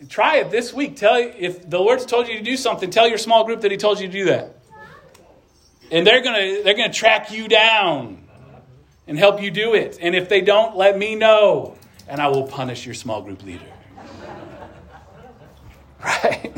try 0.09 0.37
it 0.37 0.51
this 0.51 0.73
week. 0.73 0.97
Tell 0.97 1.17
if 1.17 1.69
the 1.69 1.79
Lord's 1.79 2.07
told 2.07 2.29
you 2.29 2.39
to 2.39 2.45
do 2.45 2.57
something, 2.57 2.91
tell 2.91 3.09
your 3.09 3.19
small 3.19 3.45
group 3.45 3.63
that 3.63 3.71
He 3.71 3.77
told 3.77 4.01
you 4.01 4.07
to 4.07 4.13
do 4.13 4.25
that. 4.27 4.57
And 5.91 6.07
they're 6.07 6.23
gonna 6.23 6.63
they're 6.63 6.75
gonna 6.75 6.93
track 6.93 7.31
you 7.31 7.49
down 7.49 8.27
and 9.07 9.19
help 9.19 9.41
you 9.41 9.51
do 9.51 9.75
it. 9.75 9.99
And 10.01 10.15
if 10.15 10.29
they 10.29 10.41
don't, 10.41 10.77
let 10.77 10.99
me 10.99 11.15
know, 11.15 11.77
and 12.09 12.21
I 12.21 12.29
will 12.29 12.47
punish 12.47 12.85
your 12.85 12.95
small 12.95 13.23
group 13.23 13.43
leader. 13.43 13.65
Right? 16.05 16.53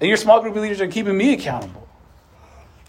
And 0.00 0.08
your 0.08 0.16
small 0.16 0.40
group 0.40 0.54
leaders 0.56 0.80
are 0.80 0.86
keeping 0.86 1.16
me 1.16 1.34
accountable. 1.34 1.86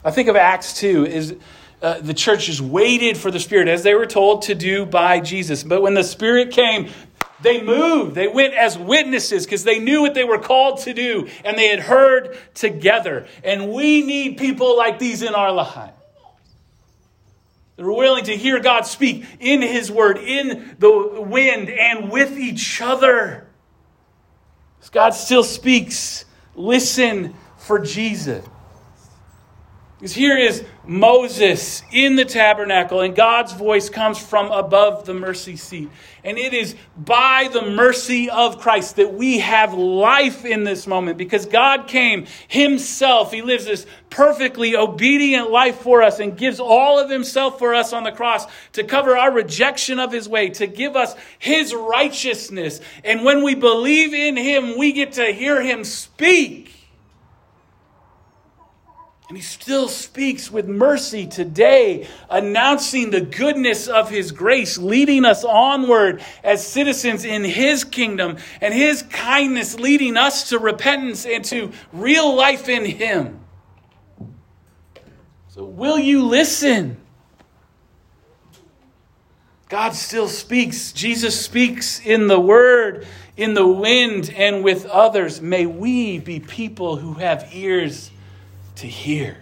I 0.06 0.12
think 0.12 0.30
of 0.30 0.38
Acts 0.38 0.80
2 0.80 1.06
is 1.06 1.36
uh, 1.82 1.99
the 1.99 2.14
church 2.14 2.45
just 2.45 2.62
waited 2.62 3.18
for 3.18 3.30
the 3.30 3.39
Spirit 3.39 3.68
as 3.68 3.84
they 3.84 3.93
were 3.93 4.06
told 4.06 4.43
to 4.43 4.56
do 4.56 4.86
by 4.86 5.20
Jesus. 5.20 5.64
But 5.64 5.82
when 5.82 5.93
the 5.93 6.04
Spirit 6.04 6.52
came, 6.52 6.89
they 7.42 7.62
moved. 7.62 8.16
They 8.16 8.28
went 8.28 8.54
as 8.54 8.78
witnesses 8.78 9.46
because 9.46 9.64
they 9.64 9.80
knew 9.80 10.02
what 10.02 10.14
they 10.14 10.24
were 10.24 10.39
called 10.39 10.80
to 10.82 10.94
do 10.94 11.28
and 11.44 11.58
they 11.58 11.68
had 11.68 11.80
heard 11.80 12.38
together. 12.54 13.28
And 13.44 13.72
we 13.72 14.02
need 14.02 14.38
people 14.38 14.78
like 14.78 15.00
these 15.00 15.22
in 15.22 15.34
our 15.34 15.52
lives. 15.52 15.94
That 17.78 17.86
are 17.86 17.92
willing 17.92 18.26
to 18.26 18.36
hear 18.36 18.60
God 18.60 18.86
speak 18.86 19.26
in 19.39 19.62
His 19.62 19.92
Word, 19.92 20.18
in 20.18 20.76
the 20.78 21.22
wind, 21.22 21.70
and 21.70 22.12
with 22.12 22.38
each 22.38 22.82
other. 22.82 23.48
As 24.82 24.89
God 24.89 25.12
still 25.12 25.44
speaks. 25.44 26.26
Listen 26.56 27.34
for 27.58 27.80
Jesus. 27.80 28.46
Because 30.02 30.16
here 30.16 30.36
is 30.36 30.66
Moses 30.88 31.84
in 31.91 32.16
the 32.16 32.26
tabernacle, 32.26 33.02
and 33.02 33.16
God's 33.16 33.54
voice 33.54 33.88
comes 33.88 34.18
from 34.18 34.52
above 34.52 35.06
the 35.06 35.14
mercy 35.14 35.56
seat. 35.56 35.91
And 36.24 36.39
it 36.39 36.56
is 36.56 36.76
by 36.97 37.49
the 37.54 37.62
mercy 37.70 38.28
of 38.28 38.58
Christ 38.58 38.95
that 38.95 39.14
we 39.14 39.38
have 39.39 39.76
life 39.76 40.43
in 40.43 40.64
this 40.64 40.88
moment 40.88 41.20
because 41.20 41.45
God 41.45 41.88
came 41.88 42.26
Himself. 42.47 43.32
He 43.32 43.43
lives 43.43 43.66
this 43.66 43.86
perfectly 44.10 44.76
obedient 44.76 45.52
life 45.52 45.78
for 45.82 46.02
us 46.02 46.20
and 46.20 46.36
gives 46.36 46.60
all 46.60 46.97
of 46.97 47.12
Himself 47.12 47.60
for 47.60 47.76
us 47.76 47.93
on 47.93 48.04
the 48.04 48.12
cross 48.12 48.47
to 48.74 48.84
cover 48.84 49.16
our 49.16 49.32
rejection 49.32 49.99
of 49.99 50.12
His 50.12 50.28
way, 50.28 50.49
to 50.49 50.66
give 50.66 50.95
us 50.95 51.16
His 51.38 51.76
righteousness. 51.76 52.82
And 53.04 53.24
when 53.24 53.43
we 53.43 53.54
believe 53.54 54.16
in 54.16 54.36
Him, 54.36 54.80
we 54.80 54.93
get 54.93 55.14
to 55.14 55.26
hear 55.32 55.62
Him 55.62 55.84
speak. 55.84 56.61
And 59.32 59.38
he 59.38 59.43
still 59.43 59.88
speaks 59.88 60.51
with 60.51 60.67
mercy 60.67 61.25
today, 61.25 62.05
announcing 62.29 63.11
the 63.11 63.21
goodness 63.21 63.88
of 63.88 64.09
his 64.09 64.34
grace, 64.34 64.77
leading 64.77 65.23
us 65.23 65.45
onward 65.45 66.21
as 66.43 66.67
citizens 66.67 67.23
in 67.23 67.45
his 67.45 67.86
kingdom, 67.86 68.36
and 68.59 68.73
his 68.73 69.03
kindness 69.03 69.79
leading 69.79 70.17
us 70.17 70.49
to 70.49 70.59
repentance 70.59 71.25
and 71.25 71.45
to 71.45 71.71
real 71.93 72.36
life 72.36 72.67
in 72.67 72.84
him. 72.84 73.39
So, 75.47 75.63
will 75.63 75.97
you 75.97 76.25
listen? 76.25 76.97
God 79.69 79.93
still 79.95 80.27
speaks. 80.27 80.91
Jesus 80.91 81.39
speaks 81.39 82.01
in 82.01 82.27
the 82.27 82.38
word, 82.38 83.07
in 83.38 83.53
the 83.53 83.65
wind, 83.65 84.29
and 84.36 84.61
with 84.61 84.86
others. 84.88 85.39
May 85.39 85.65
we 85.65 86.19
be 86.19 86.41
people 86.41 86.97
who 86.97 87.13
have 87.13 87.47
ears 87.53 88.11
to 88.76 88.88
hear. 88.88 89.38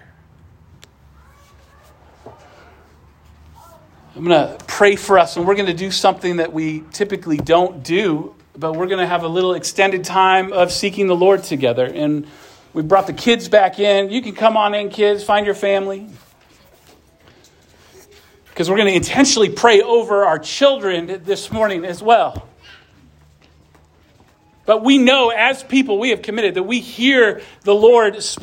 I'm 4.15 4.25
going 4.25 4.57
to 4.57 4.65
pray 4.65 4.95
for 4.95 5.17
us, 5.17 5.37
and 5.37 5.47
we're 5.47 5.55
going 5.55 5.67
to 5.67 5.73
do 5.73 5.91
something 5.91 6.37
that 6.37 6.51
we 6.51 6.83
typically 6.91 7.37
don't 7.37 7.83
do, 7.83 8.35
but 8.57 8.73
we're 8.73 8.87
going 8.87 8.99
to 8.99 9.07
have 9.07 9.23
a 9.23 9.27
little 9.27 9.53
extended 9.53 10.03
time 10.03 10.51
of 10.51 10.71
seeking 10.71 11.07
the 11.07 11.15
Lord 11.15 11.43
together. 11.43 11.85
And 11.85 12.27
we 12.73 12.81
brought 12.81 13.07
the 13.07 13.13
kids 13.13 13.47
back 13.47 13.79
in. 13.79 14.09
You 14.09 14.21
can 14.21 14.35
come 14.35 14.57
on 14.57 14.73
in, 14.73 14.89
kids, 14.89 15.23
find 15.23 15.45
your 15.45 15.55
family. 15.55 16.07
Because 18.49 18.69
we're 18.69 18.75
going 18.77 18.89
to 18.89 18.95
intentionally 18.95 19.49
pray 19.49 19.81
over 19.81 20.25
our 20.25 20.39
children 20.39 21.21
this 21.23 21.51
morning 21.51 21.85
as 21.85 22.03
well. 22.03 22.49
But 24.65 24.83
we 24.83 24.97
know 24.97 25.29
as 25.29 25.63
people, 25.63 25.97
we 25.97 26.09
have 26.09 26.21
committed 26.21 26.55
that 26.55 26.63
we 26.63 26.79
hear 26.79 27.41
the 27.63 27.73
Lord 27.73 28.21